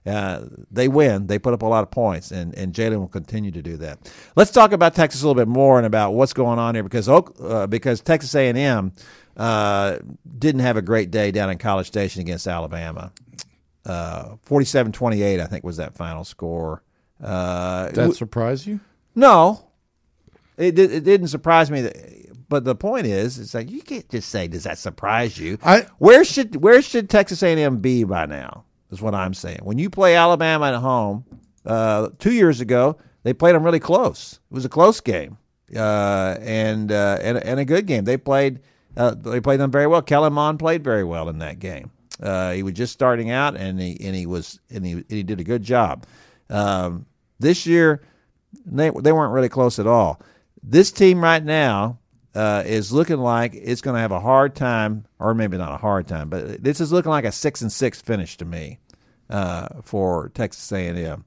[0.05, 1.29] Uh, they win.
[1.29, 4.13] They put up a lot of points, and, and Jalen will continue to do that.
[4.35, 7.09] Let's talk about Texas a little bit more and about what's going on here because
[7.09, 8.93] uh, because Texas A and M
[9.37, 9.99] uh,
[10.39, 13.13] didn't have a great day down in College Station against Alabama.
[13.85, 16.83] Uh, 47-28, I think was that final score.
[17.23, 18.81] Uh, that surprise you?
[19.15, 19.69] No,
[20.57, 21.83] it, it didn't surprise me.
[21.83, 25.59] That, but the point is, it's like you can't just say, "Does that surprise you?"
[25.63, 28.65] I where should where should Texas A&M be by now?
[28.91, 29.61] Is what I'm saying.
[29.63, 31.25] When you play Alabama at home,
[31.65, 34.41] uh, two years ago they played them really close.
[34.51, 35.39] It was a close game,
[35.75, 38.05] uh, and, uh, and and a good game.
[38.05, 38.61] They played
[38.97, 40.03] uh, they played them very well.
[40.03, 41.91] Kellen Mond played very well in that game.
[42.23, 45.23] Uh, he was just starting out, and he and he was and he and he
[45.23, 46.05] did a good job.
[46.51, 47.07] Um,
[47.39, 48.03] this year,
[48.65, 50.21] they they weren't really close at all.
[50.63, 51.99] This team right now
[52.35, 55.79] uh, is looking like it's going to have a hard time, or maybe not a
[55.79, 58.79] hard time, but this is looking like a six and six finish to me
[59.29, 61.25] uh, for Texas A&M.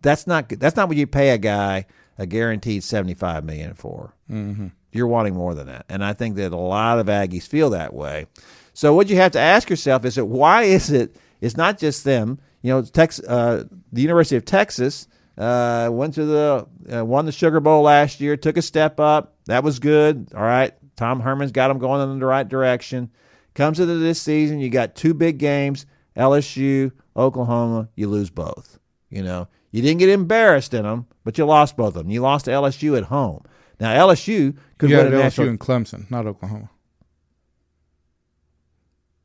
[0.00, 1.86] That's not that's not what you pay a guy
[2.18, 4.14] a guaranteed seventy five million for.
[4.30, 4.68] Mm-hmm.
[4.90, 7.94] You're wanting more than that, and I think that a lot of Aggies feel that
[7.94, 8.26] way.
[8.74, 11.16] So what you have to ask yourself is that why is it?
[11.40, 12.38] It's not just them.
[12.62, 17.32] You know, Tex, uh, the University of Texas uh, went to the uh, won the
[17.32, 19.36] Sugar Bowl last year, took a step up.
[19.46, 20.28] That was good.
[20.34, 23.10] All right, Tom Herman's got them going in the right direction.
[23.54, 27.88] Comes into this season, you got two big games: LSU, Oklahoma.
[27.96, 28.78] You lose both.
[29.10, 32.10] You know, you didn't get embarrassed in them, but you lost both of them.
[32.10, 33.44] You lost to LSU at home.
[33.80, 35.48] Now LSU could you win a LSU national.
[35.48, 36.70] and Clemson, not Oklahoma.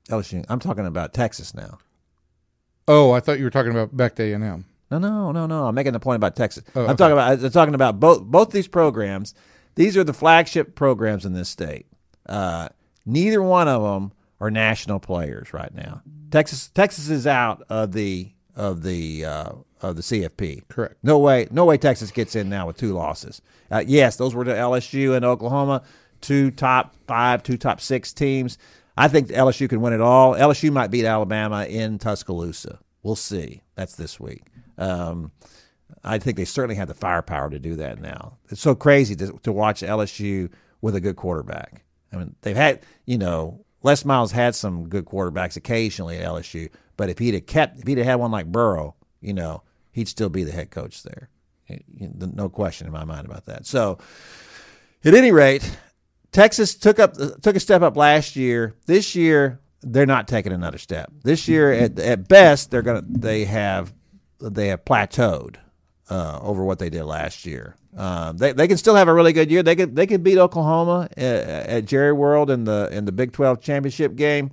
[0.10, 0.46] LSU.
[0.50, 1.80] I'm talking about Texas now.
[2.88, 4.66] Oh, I thought you were talking about back to A and M.
[4.90, 5.68] No, no, no, no.
[5.68, 6.64] I'm making the point about Texas.
[6.76, 6.98] Oh, I'm okay.
[6.98, 9.34] talking about I'm talking about both both these programs.
[9.76, 11.86] These are the flagship programs in this state.
[12.26, 12.70] Uh,
[13.06, 16.02] neither one of them are national players right now.
[16.32, 20.68] Texas Texas is out of the of the uh, of the CFP.
[20.70, 20.96] Correct.
[21.04, 21.78] No way, no way.
[21.78, 23.42] Texas gets in now with two losses.
[23.70, 25.84] Uh, yes, those were the LSU and Oklahoma,
[26.22, 28.58] two top five, two top six teams.
[28.98, 30.34] I think LSU can win it all.
[30.34, 32.80] LSU might beat Alabama in Tuscaloosa.
[33.04, 33.62] We'll see.
[33.76, 34.44] That's this week.
[34.78, 35.32] Um,
[36.04, 38.38] I think they certainly have the firepower to do that now.
[38.50, 41.84] It's so crazy to, to watch LSU with a good quarterback.
[42.12, 46.70] I mean, they've had, you know, Les Miles had some good quarterbacks occasionally at LSU,
[46.96, 50.08] but if he'd have kept, if he'd have had one like Burrow, you know, he'd
[50.08, 51.30] still be the head coach there.
[52.00, 53.66] No question in my mind about that.
[53.66, 53.98] So,
[55.04, 55.78] at any rate,
[56.32, 58.74] Texas took up took a step up last year.
[58.86, 61.12] This year, they're not taking another step.
[61.24, 63.94] This year, at, at best, they're gonna they have
[64.40, 65.56] they have plateaued
[66.10, 67.76] uh, over what they did last year.
[67.96, 69.64] Um, they they can still have a really good year.
[69.64, 73.32] They could they could beat Oklahoma at, at Jerry World in the in the Big
[73.32, 74.52] Twelve championship game.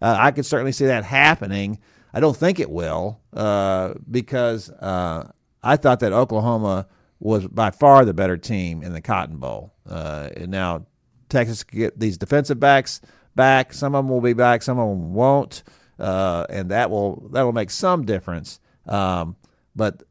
[0.00, 1.78] Uh, I could certainly see that happening.
[2.12, 5.30] I don't think it will uh, because uh,
[5.62, 6.86] I thought that Oklahoma
[7.18, 9.74] was by far the better team in the Cotton Bowl.
[9.88, 10.86] Uh, and now
[11.28, 13.00] Texas can get these defensive backs
[13.34, 13.72] back.
[13.72, 14.62] Some of them will be back.
[14.62, 15.64] Some of them won't,
[15.98, 18.60] uh, and that will that will make some difference.
[18.86, 19.36] Um,
[19.74, 20.02] but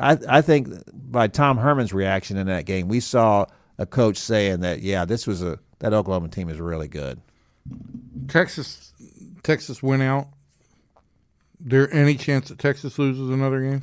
[0.00, 3.46] I, I think by Tom Herman's reaction in that game, we saw
[3.78, 7.20] a coach saying that yeah, this was a that Oklahoma team is really good.
[8.28, 8.92] Texas,
[9.42, 10.28] Texas went out.
[11.60, 13.82] There any chance that Texas loses another game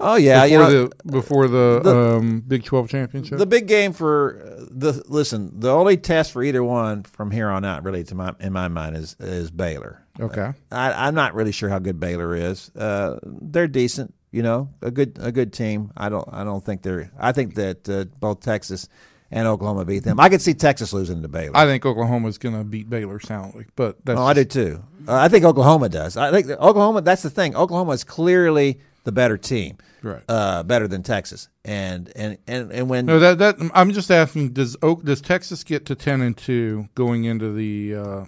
[0.00, 3.38] Oh yeah, before you know the before the, the- um, Big Twelve championship?
[3.38, 5.58] the big game for the listen.
[5.58, 8.68] The only test for either one from here on out, really, to my in my
[8.68, 10.04] mind, is is Baylor.
[10.20, 12.70] Okay, I, I'm not really sure how good Baylor is.
[12.76, 14.14] Uh, they're decent.
[14.30, 15.90] You know, a good a good team.
[15.96, 17.10] I don't I don't think they're.
[17.18, 18.88] I think that uh, both Texas
[19.30, 20.20] and Oklahoma beat them.
[20.20, 21.56] I could see Texas losing to Baylor.
[21.56, 24.82] I think Oklahoma's going to beat Baylor soundly, but that's oh, I do too.
[25.06, 26.16] Uh, I think Oklahoma does.
[26.16, 27.02] I think Oklahoma.
[27.02, 27.56] That's the thing.
[27.56, 30.22] Oklahoma is clearly the better team, Right.
[30.28, 31.48] Uh, better than Texas.
[31.64, 33.18] And and and and when no.
[33.18, 34.52] That that I'm just asking.
[34.52, 38.24] Does Oak does Texas get to ten and two going into the uh,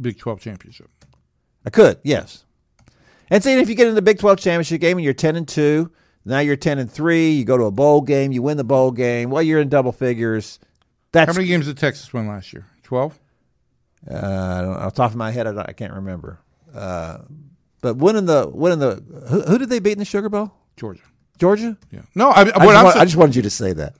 [0.00, 0.88] Big Twelve championship?
[1.64, 2.44] I could, yes.
[3.30, 5.46] And see, if you get in the Big Twelve championship game and you're ten and
[5.46, 5.90] two,
[6.24, 7.30] now you're ten and three.
[7.30, 9.30] You go to a bowl game, you win the bowl game.
[9.30, 10.58] Well, you're in double figures.
[11.12, 12.66] That's How many games did Texas win last year?
[12.82, 13.18] Twelve.
[14.10, 16.38] Uh, I don't, off the top of my head, I, don't- I can't remember.
[16.74, 17.18] Uh,
[17.82, 20.52] but winning the winning the who, who did they beat in the Sugar Bowl?
[20.76, 21.02] Georgia.
[21.38, 21.76] Georgia.
[21.90, 22.00] Yeah.
[22.14, 23.94] No, I, I what just, I'm want- I just wanted you to say that.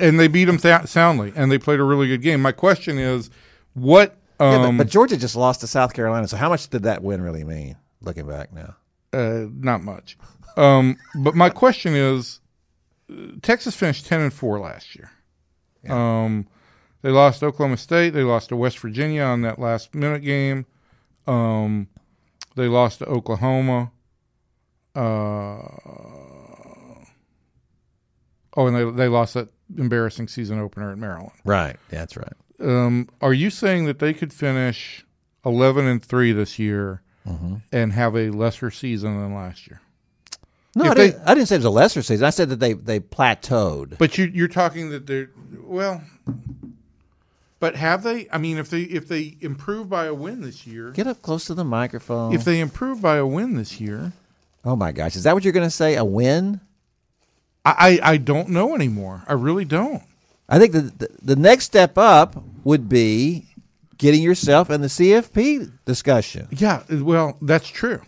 [0.00, 2.40] And they beat them th- soundly, and they played a really good game.
[2.42, 3.30] My question is,
[3.74, 4.16] what?
[4.42, 6.26] Um, Yeah, but, but Georgia just lost to South Carolina.
[6.28, 7.76] So how much did that win really mean?
[8.00, 8.76] Looking back now,
[9.12, 10.18] uh, not much.
[10.56, 12.40] Um, but my question is,
[13.10, 15.10] uh, Texas finished ten and four last year.
[15.88, 16.46] Um,
[17.02, 18.10] they lost Oklahoma State.
[18.10, 20.66] They lost to West Virginia on that last minute game.
[21.26, 21.88] Um,
[22.56, 23.92] they lost to Oklahoma.
[24.94, 25.00] Uh,
[28.56, 31.32] oh, and they they lost that embarrassing season opener at Maryland.
[31.44, 31.76] right?
[31.88, 32.32] That's right.
[32.62, 35.04] Um, are you saying that they could finish
[35.44, 37.02] eleven and three this year
[37.72, 39.80] and have a lesser season than last year?
[40.74, 42.24] No, I they- didn't, I didn't say it was a lesser season.
[42.24, 43.98] I said that they they plateaued.
[43.98, 45.30] But you, you're talking that they're
[45.62, 46.02] well.
[47.60, 48.26] But have they?
[48.32, 51.44] I mean, if they if they improve by a win this year, Get up close
[51.46, 52.32] to the microphone.
[52.34, 54.12] if they improve by a win this year,
[54.64, 55.94] oh my gosh, is that what you're going to say?
[55.96, 56.60] A win?
[57.64, 59.22] I, I I don't know anymore.
[59.28, 60.02] I really don't.
[60.52, 63.46] I think the, the next step up would be
[63.96, 66.46] getting yourself in the CFP discussion.
[66.50, 68.02] Yeah, well, that's true.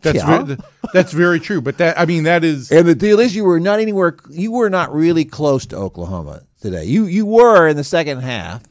[0.00, 0.44] That's Yeah.
[0.44, 0.56] ve-
[0.94, 1.60] that's very true.
[1.60, 4.16] But that I mean, that is And the deal is, you were not anywhere.
[4.30, 6.84] You were not really close to Oklahoma today.
[6.84, 8.62] You you were in the second half,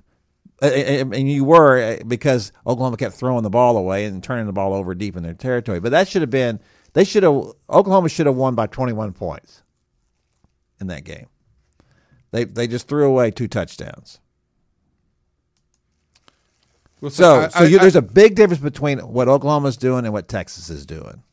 [0.64, 4.48] uh, and and you were uh, because Oklahoma kept throwing the ball away and turning
[4.48, 5.80] the ball over deep in their territory.
[5.82, 6.60] But that should have been.
[6.94, 7.36] They should have.
[7.70, 9.62] Oklahoma should have won by twenty one points
[10.80, 11.28] in that game.
[12.32, 14.20] They they just threw away two touchdowns.
[17.02, 20.13] well, So I- so you, I- there's a big difference between what Oklahoma's doing and
[20.13, 21.24] what Texas is doing.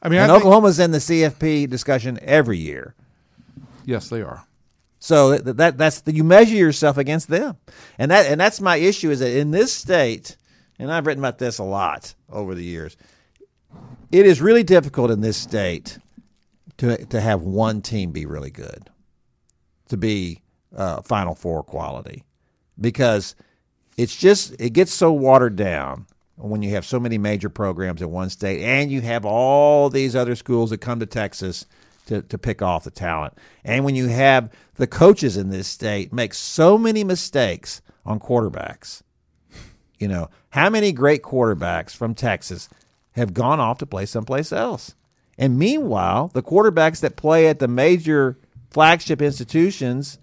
[0.00, 2.94] I mean, And I Oklahoma's in the CFP discussion every year.
[3.84, 4.44] yes, they are.
[5.00, 7.56] So that, that that's the, you measure yourself against them,
[7.98, 10.36] and that and that's my issue is that in this state,
[10.78, 12.96] and I've written about this a lot over the years.
[14.10, 15.98] It is really difficult in this state
[16.78, 18.90] to to have one team be really good,
[19.88, 20.42] to be
[20.76, 22.24] uh, Final Four quality,
[22.80, 23.34] because
[23.96, 28.10] it's just it gets so watered down when you have so many major programs in
[28.10, 31.66] one state and you have all these other schools that come to Texas
[32.06, 33.34] to, to pick off the talent.
[33.64, 39.02] And when you have the coaches in this state make so many mistakes on quarterbacks.
[39.98, 42.68] You know, how many great quarterbacks from Texas
[43.12, 44.94] have gone off to play someplace else?
[45.36, 48.38] And meanwhile, the quarterbacks that play at the major
[48.70, 50.18] flagship institutions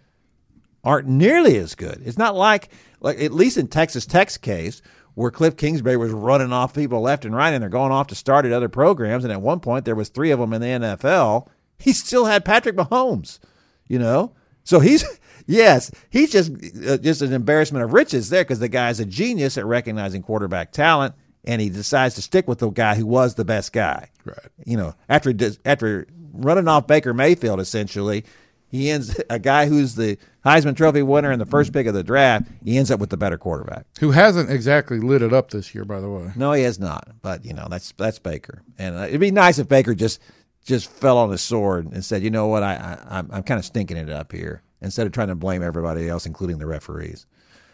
[0.84, 2.02] aren't nearly as good.
[2.06, 2.70] It's not like
[3.02, 4.82] like at least in Texas Tech's case,
[5.16, 8.16] where Cliff Kingsbury was running off people left and right, and they're going off to
[8.16, 9.24] start at other programs.
[9.24, 11.48] And at one point, there was three of them in the NFL.
[11.78, 13.40] He still had Patrick Mahomes,
[13.88, 14.34] you know.
[14.64, 15.04] So he's
[15.48, 16.52] yes, he's just
[16.88, 20.72] uh, just an embarrassment of riches there because the guy's a genius at recognizing quarterback
[20.72, 24.10] talent, and he decides to stick with the guy who was the best guy.
[24.24, 24.38] Right.
[24.66, 25.34] You know, after
[25.66, 28.26] after running off Baker Mayfield, essentially,
[28.70, 32.04] he ends a guy who's the Heisman Trophy winner and the first pick of the
[32.04, 32.48] draft.
[32.64, 33.86] He ends up with the better quarterback.
[34.00, 36.32] Who hasn't exactly lit it up this year, by the way.
[36.36, 37.10] No, he has not.
[37.22, 40.22] But you know, that's that's Baker, and uh, it'd be nice if Baker just
[40.66, 42.64] just fell on his sword and said, "You know what?
[42.64, 45.64] I, I I'm I'm kind of stinking it up here," instead of trying to blame
[45.64, 47.26] everybody else, including the referees.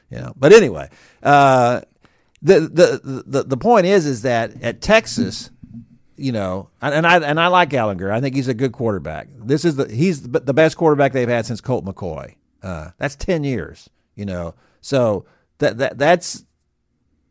[0.10, 0.34] You know.
[0.36, 0.90] But anyway,
[1.24, 1.82] uh,
[2.42, 5.52] the, the the the point is is that at Texas,
[6.22, 8.12] you know, and and I and I like Ehlinger.
[8.12, 9.28] I think he's a good quarterback.
[9.38, 12.36] This is the he's the best quarterback they've had since Colt McCoy.
[12.64, 13.90] Uh, that's ten years.
[14.16, 15.26] You know, so
[15.60, 16.46] that that that's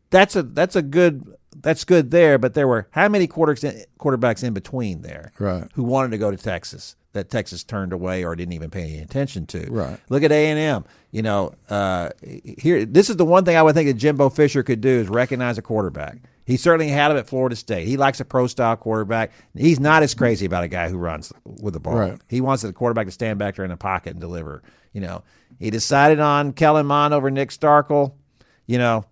[0.09, 2.37] that's a that's a good that's good there.
[2.37, 5.67] But there were how many quarterbacks quarterbacks in between there, Right.
[5.75, 8.99] Who wanted to go to Texas that Texas turned away or didn't even pay any
[8.99, 9.99] attention to, Right.
[10.09, 10.85] Look at A and M.
[11.11, 12.09] You know, uh,
[12.57, 15.09] here this is the one thing I would think that Jimbo Fisher could do is
[15.09, 16.17] recognize a quarterback.
[16.51, 17.87] He certainly had him at Florida State.
[17.87, 19.31] He likes a pro style quarterback.
[19.55, 21.95] He's not as crazy about a guy who runs with the ball.
[21.95, 22.19] Right.
[22.27, 24.61] He wants the quarterback to stand back there in the pocket and deliver.
[24.91, 25.23] You know,
[25.59, 28.15] he decided on Kellen Mond over Nick Starkel.
[28.67, 29.05] You know,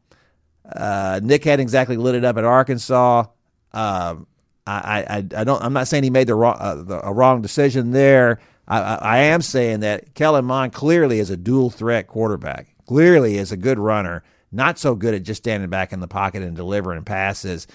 [0.70, 3.24] uh, Nick hadn't exactly lit it up at Arkansas.
[3.72, 4.28] Um,
[4.68, 5.64] I, I, I don't.
[5.64, 8.40] I'm not saying he made the wrong uh, the, a wrong decision there.
[8.68, 12.76] I, I, I am saying that Kellen Mond clearly is a dual threat quarterback.
[12.86, 14.24] Clearly is a good runner.
[14.52, 17.68] Not so good at just standing back in the pocket and delivering passes.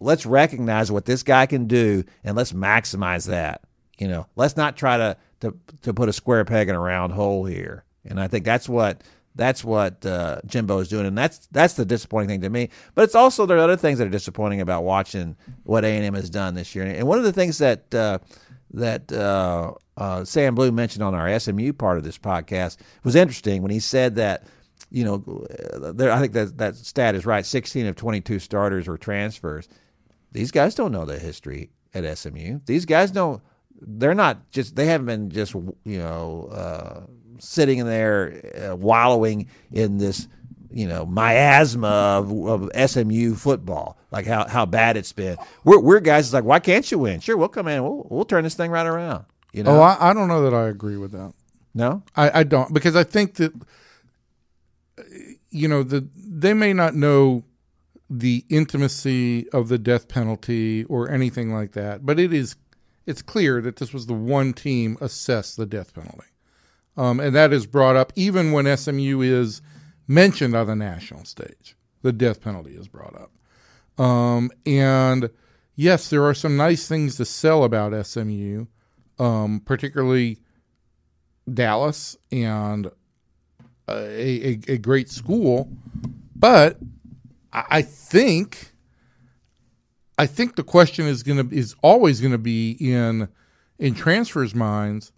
[0.00, 3.62] Let's recognize what this guy can do and let's maximize that.
[3.98, 7.12] You know, let's not try to to to put a square peg in a round
[7.12, 7.84] hole here.
[8.04, 9.02] And I think that's what
[9.34, 12.70] that's what uh, Jimbo is doing, and that's that's the disappointing thing to me.
[12.94, 16.04] But it's also there are other things that are disappointing about watching what A and
[16.04, 16.84] M has done this year.
[16.84, 18.18] And one of the things that uh,
[18.74, 23.62] that uh, uh Sam Blum mentioned on our SMU part of this podcast was interesting
[23.62, 24.44] when he said that
[24.90, 25.18] you know
[25.94, 27.44] there, I think that that stat is right.
[27.44, 29.68] Sixteen of twenty two starters were transfers.
[30.32, 32.60] These guys don't know the history at SMU.
[32.66, 33.42] These guys don't.
[33.80, 34.76] They're not just.
[34.76, 37.06] They haven't been just you know uh,
[37.38, 40.28] sitting in there uh, wallowing in this
[40.70, 45.36] you know miasma of, of, SMU football, like how, how bad it's been.
[45.64, 47.20] We're, we're guys it's like, why can't you win?
[47.20, 49.24] Sure, we'll come in, we'll we'll turn this thing right around.
[49.52, 49.78] You know?
[49.78, 51.32] Oh, I, I don't know that I agree with that.
[51.74, 53.52] No, I, I don't because I think that
[55.58, 57.44] you know the they may not know
[58.10, 62.56] the intimacy of the death penalty or anything like that, but it is
[63.06, 66.26] it's clear that this was the one team assessed the death penalty.
[66.96, 69.62] Um, and that is brought up even when SMU is
[70.06, 71.76] mentioned on the national stage.
[72.02, 74.04] The death penalty is brought up.
[74.04, 75.30] Um, and
[75.74, 78.66] yes, there are some nice things to sell about SMU,
[79.18, 80.38] um, particularly
[81.52, 82.90] Dallas and
[83.88, 85.68] a, a, a, great school.
[86.36, 86.78] But
[87.52, 88.72] I think
[90.18, 93.28] I think the question is gonna is always gonna be in
[93.78, 95.12] in transfers' minds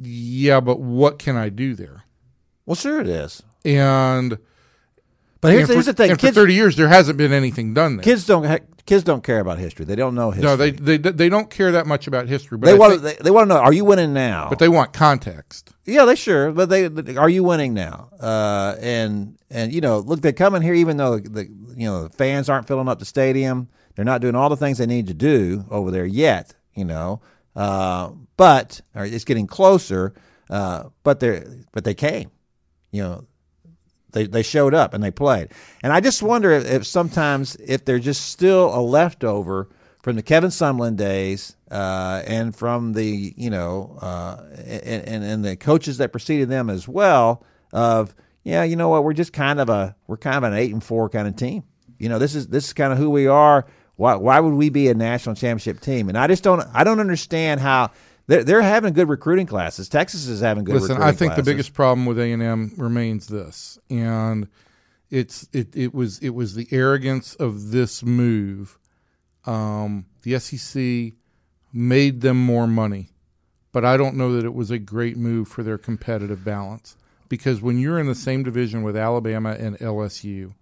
[0.00, 2.04] yeah, but what can I do there?
[2.66, 3.42] Well, sure it is.
[3.64, 4.38] And
[5.40, 8.04] but here's, here's the thing: kids, for thirty years, there hasn't been anything done there.
[8.04, 8.44] Kids don't
[8.88, 9.84] kids don't care about history.
[9.84, 10.48] They don't know history.
[10.48, 12.58] No, they they they don't care that much about history.
[12.58, 14.48] But they want they, they, want to know: Are you winning now?
[14.48, 15.72] But they want context.
[15.84, 16.50] Yeah, they sure.
[16.50, 16.86] But they
[17.16, 18.08] are you winning now?
[18.18, 22.04] Uh, and and you know, look, they come in here even though the you know
[22.04, 23.68] the fans aren't filling up the stadium.
[23.94, 26.54] They're not doing all the things they need to do over there yet.
[26.74, 27.20] You know,
[27.54, 30.14] uh, but or it's getting closer.
[30.48, 32.30] Uh, but they but they came.
[32.90, 33.26] You know,
[34.12, 35.48] they they showed up and they played.
[35.82, 39.68] And I just wonder if, if sometimes if they're just still a leftover
[40.02, 45.56] from the Kevin Sumlin days uh, and from the you know uh, and, and, the
[45.56, 49.68] coaches that preceded them as well of yeah you know what we're just kind of
[49.68, 51.64] a we're kind of an eight and four kind of team.
[51.98, 53.66] You know this is this is kind of who we are.
[53.96, 56.08] Why why would we be a national championship team?
[56.08, 57.90] And I just don't I don't understand how
[58.28, 59.88] they're, they're having good recruiting classes.
[59.88, 60.76] Texas is having good.
[60.76, 61.44] Listen, I think classes.
[61.44, 64.46] the biggest problem with A and M remains this, and
[65.10, 68.78] it's it it was it was the arrogance of this move.
[69.46, 71.14] Um, the SEC
[71.72, 73.10] made them more money,
[73.72, 76.98] but I don't know that it was a great move for their competitive balance
[77.30, 80.52] because when you're in the same division with Alabama and LSU,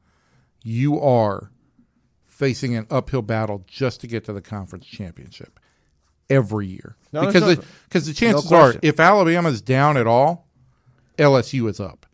[0.63, 1.51] you are
[2.25, 5.59] facing an uphill battle just to get to the conference championship
[6.31, 6.97] every year.
[7.13, 10.47] No, because no, the, because the chances no are, if Alabama's down at all,
[11.19, 12.07] LSU is up.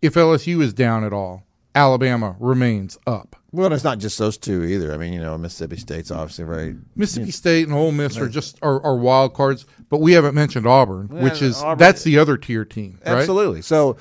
[0.00, 1.44] If LSU is down at all,
[1.74, 3.36] Alabama remains up.
[3.52, 4.92] Well, it's not just those two either.
[4.92, 8.58] I mean, you know, Mississippi State's obviously very Mississippi State and Ole Miss are just
[8.62, 12.18] are, are wild cards, but we haven't mentioned Auburn, yeah, which is Auburn, that's the
[12.18, 12.98] other tier team.
[13.06, 13.18] Right?
[13.18, 13.62] Absolutely.
[13.62, 13.96] So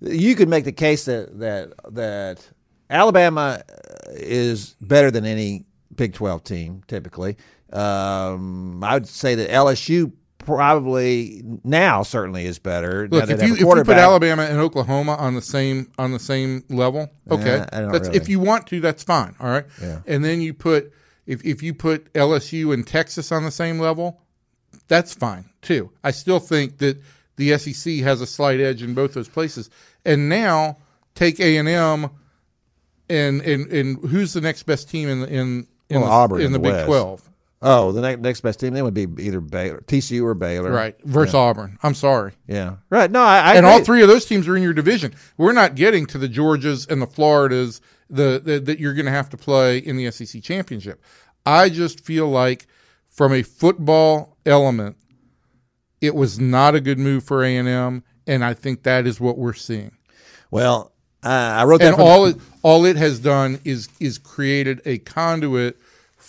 [0.00, 2.48] you could make the case that that that
[2.90, 3.62] Alabama
[4.10, 7.36] is better than any Big 12 team typically.
[7.72, 13.08] Um, I would say that LSU probably now certainly is better.
[13.08, 16.64] Look, if you, if you put Alabama and Oklahoma on the same on the same
[16.68, 18.16] level, okay, that's really.
[18.16, 19.34] if you want to, that's fine.
[19.40, 20.00] All right, yeah.
[20.06, 20.92] and then you put
[21.26, 24.20] if if you put LSU and Texas on the same level,
[24.88, 25.90] that's fine too.
[26.02, 27.00] I still think that
[27.36, 29.70] the SEC has a slight edge in both those places.
[30.04, 30.78] And now
[31.14, 32.10] take A and M
[33.08, 36.52] and and and who's the next best team in in in well, the, Auburn in
[36.52, 37.28] the, the Big Twelve?
[37.64, 40.96] Oh, the next, next best team then would be either Baylor, TCU or Baylor, right?
[41.04, 41.40] Versus yeah.
[41.40, 41.78] Auburn.
[41.82, 42.32] I'm sorry.
[42.48, 43.10] Yeah, right.
[43.10, 43.70] No, I, I and agree.
[43.70, 45.14] all three of those teams are in your division.
[45.36, 49.12] We're not getting to the Georgias and the Floridas the, the that you're going to
[49.12, 51.02] have to play in the SEC championship.
[51.46, 52.66] I just feel like
[53.06, 54.96] from a football element,
[56.00, 59.20] it was not a good move for A and M, and I think that is
[59.20, 59.92] what we're seeing.
[60.50, 60.92] Well,
[61.24, 61.94] uh, I wrote that.
[61.94, 65.78] And all it all it has done is is created a conduit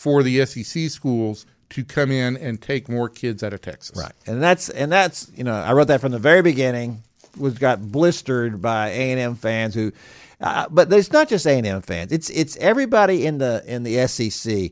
[0.04, 3.98] for the SEC schools to come in and take more kids out of Texas.
[3.98, 7.04] Right, and that's and that's you know I wrote that from the very beginning.
[7.38, 9.94] Was got blistered by A and M fans who,
[10.42, 12.12] uh, but it's not just A and M fans.
[12.12, 14.72] It's it's everybody in the in the SEC.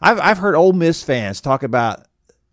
[0.00, 2.06] I've I've heard Ole Miss fans talk about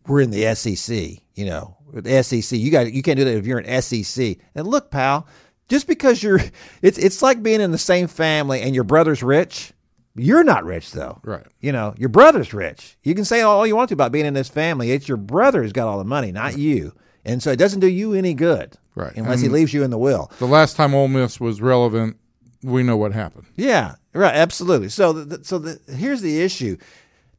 [0.07, 1.21] we're in the SEC.
[1.35, 2.57] You know, the SEC.
[2.57, 4.37] You got you can't do that if you're an SEC.
[4.55, 5.27] And look, pal,
[5.69, 6.41] just because you're,
[6.81, 9.71] it's it's like being in the same family and your brother's rich.
[10.17, 11.19] You're not rich though.
[11.23, 11.45] Right.
[11.61, 12.97] You know, your brother's rich.
[13.03, 14.91] You can say all you want to about being in this family.
[14.91, 16.93] It's your brother who's got all the money, not you.
[17.25, 18.77] And so it doesn't do you any good.
[18.95, 19.15] Right.
[19.15, 20.31] Unless he leaves you in the will.
[20.39, 22.17] The last time Ole Miss was relevant,
[22.63, 23.45] we know what happened.
[23.55, 24.33] Yeah, right.
[24.33, 24.89] Absolutely.
[24.89, 26.77] So, the, so the, here's the issue: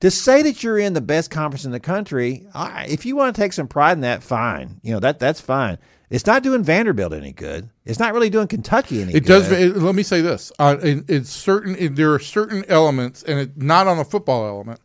[0.01, 3.41] to say that you're in the best conference in the country, if you want to
[3.41, 4.81] take some pride in that, fine.
[4.83, 5.79] You know that that's fine.
[6.11, 7.69] It's not doing Vanderbilt any good.
[7.85, 9.27] It's not really doing Kentucky any It good.
[9.27, 9.53] does.
[9.53, 11.77] It, let me say this: uh, it, it's certain.
[11.77, 14.81] It, there are certain elements, and it, not on the football element,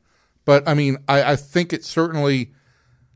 [0.45, 2.51] but I mean, I, I think it certainly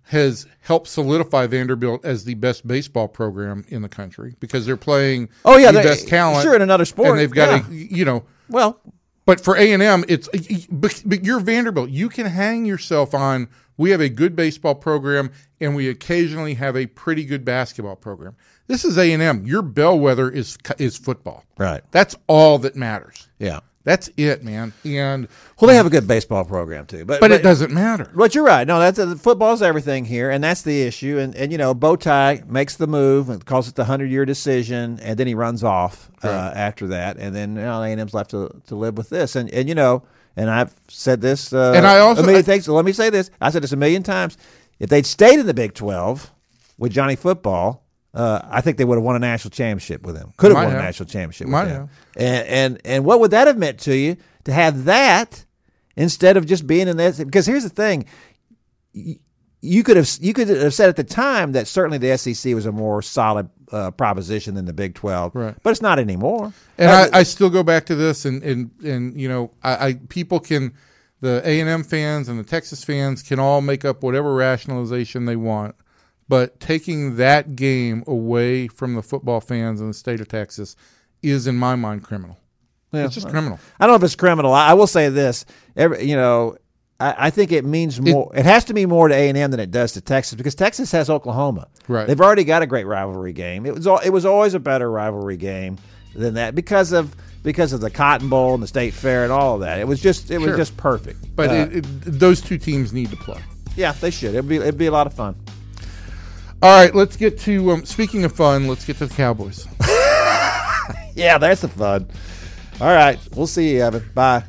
[0.03, 5.27] has helped solidify Vanderbilt as the best baseball program in the country because they're playing
[5.43, 6.43] Oh, yeah, the best talent.
[6.43, 7.69] sure, in another sport, and they've got yeah.
[7.69, 8.23] a you know.
[8.47, 8.79] Well,
[9.25, 10.29] But for A and M, it's
[10.69, 11.89] but, but you're Vanderbilt.
[11.89, 13.49] You can hang yourself on.
[13.77, 18.35] We have a good baseball program, and we occasionally have a pretty good basketball program.
[18.67, 19.45] This is A and M.
[19.45, 21.45] Your bellwether is is football.
[21.57, 21.83] Right.
[21.91, 23.27] That's all that matters.
[23.39, 23.59] yeah.
[23.87, 24.73] That's it, man.
[24.83, 25.29] And
[25.61, 28.11] Well, they have a good baseball program too, but but it doesn't matter.
[28.13, 28.67] But you're right.
[28.67, 31.17] No, that's uh, football's everything here, and that's the issue.
[31.17, 34.99] And and you know, Bowtie makes the move and calls it the hundred year decision,
[35.01, 38.61] and then he runs off uh, after that, and then you know, A&M's left to,
[38.67, 39.37] to live with this.
[39.37, 40.03] And and you know,
[40.37, 42.63] and I've said this, uh, And I also- a million I- things.
[42.65, 43.29] So let me say this.
[43.41, 44.37] I said this a million times.
[44.79, 46.31] If they'd stayed in the Big Twelve
[46.77, 47.83] with Johnny Football.
[48.13, 50.33] Uh, I think they would have won a national championship with him.
[50.37, 50.79] Could have won have.
[50.79, 51.89] a national championship Might with him.
[52.15, 55.45] And, and and what would that have meant to you to have that
[55.95, 57.17] instead of just being in that?
[57.17, 58.05] Because here's the thing:
[58.93, 62.65] you could have you could have said at the time that certainly the SEC was
[62.65, 65.55] a more solid uh, proposition than the Big Twelve, Right.
[65.63, 66.53] but it's not anymore.
[66.77, 69.93] And I, I still go back to this, and and and you know, I, I
[70.09, 70.73] people can,
[71.21, 75.25] the A and M fans and the Texas fans can all make up whatever rationalization
[75.25, 75.75] they want,
[76.29, 80.75] but taking that game away from the football fans in the state of Texas
[81.21, 82.37] is, in my mind, criminal.
[82.93, 83.59] it's just criminal.
[83.79, 84.53] I don't know if it's criminal.
[84.53, 85.45] I, I will say this:
[85.75, 86.57] every you know,
[86.99, 88.31] I, I think it means more.
[88.35, 90.55] It, has to mean more to A and M than it does to Texas because
[90.55, 91.67] Texas has Oklahoma.
[91.87, 92.07] Right.
[92.07, 93.65] They've already got a great rivalry game.
[93.65, 95.77] It was al- it was always a better rivalry game
[96.15, 99.55] than that because of because of the Cotton Bowl and the State Fair and all
[99.55, 99.79] of that.
[99.79, 100.57] It was just it was Sure.
[100.57, 101.35] just perfect.
[101.35, 103.39] But Uh, it, it, those two teams need to play.
[103.75, 104.31] yeah, they should.
[104.33, 105.35] It'd be it'd be a lot of fun.
[106.63, 107.71] All right, let's get to.
[107.73, 109.67] Um, speaking of fun, let's get to the Cowboys.
[111.15, 112.07] Yeah, that's the fun.
[112.79, 114.07] All right, we'll see you, Evan.
[114.13, 114.43] Bye.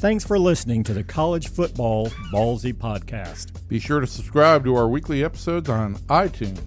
[0.00, 3.68] Thanks for listening to the College Football Ballzy Podcast.
[3.68, 6.58] Be sure to subscribe to our weekly episodes on iTunes.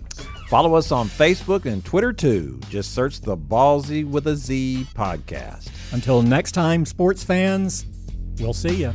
[0.50, 2.60] Follow us on Facebook and Twitter too.
[2.70, 5.72] Just search the Ballzy with a Z podcast.
[5.94, 7.88] Until next time, sports fans,
[8.38, 8.94] we'll see you.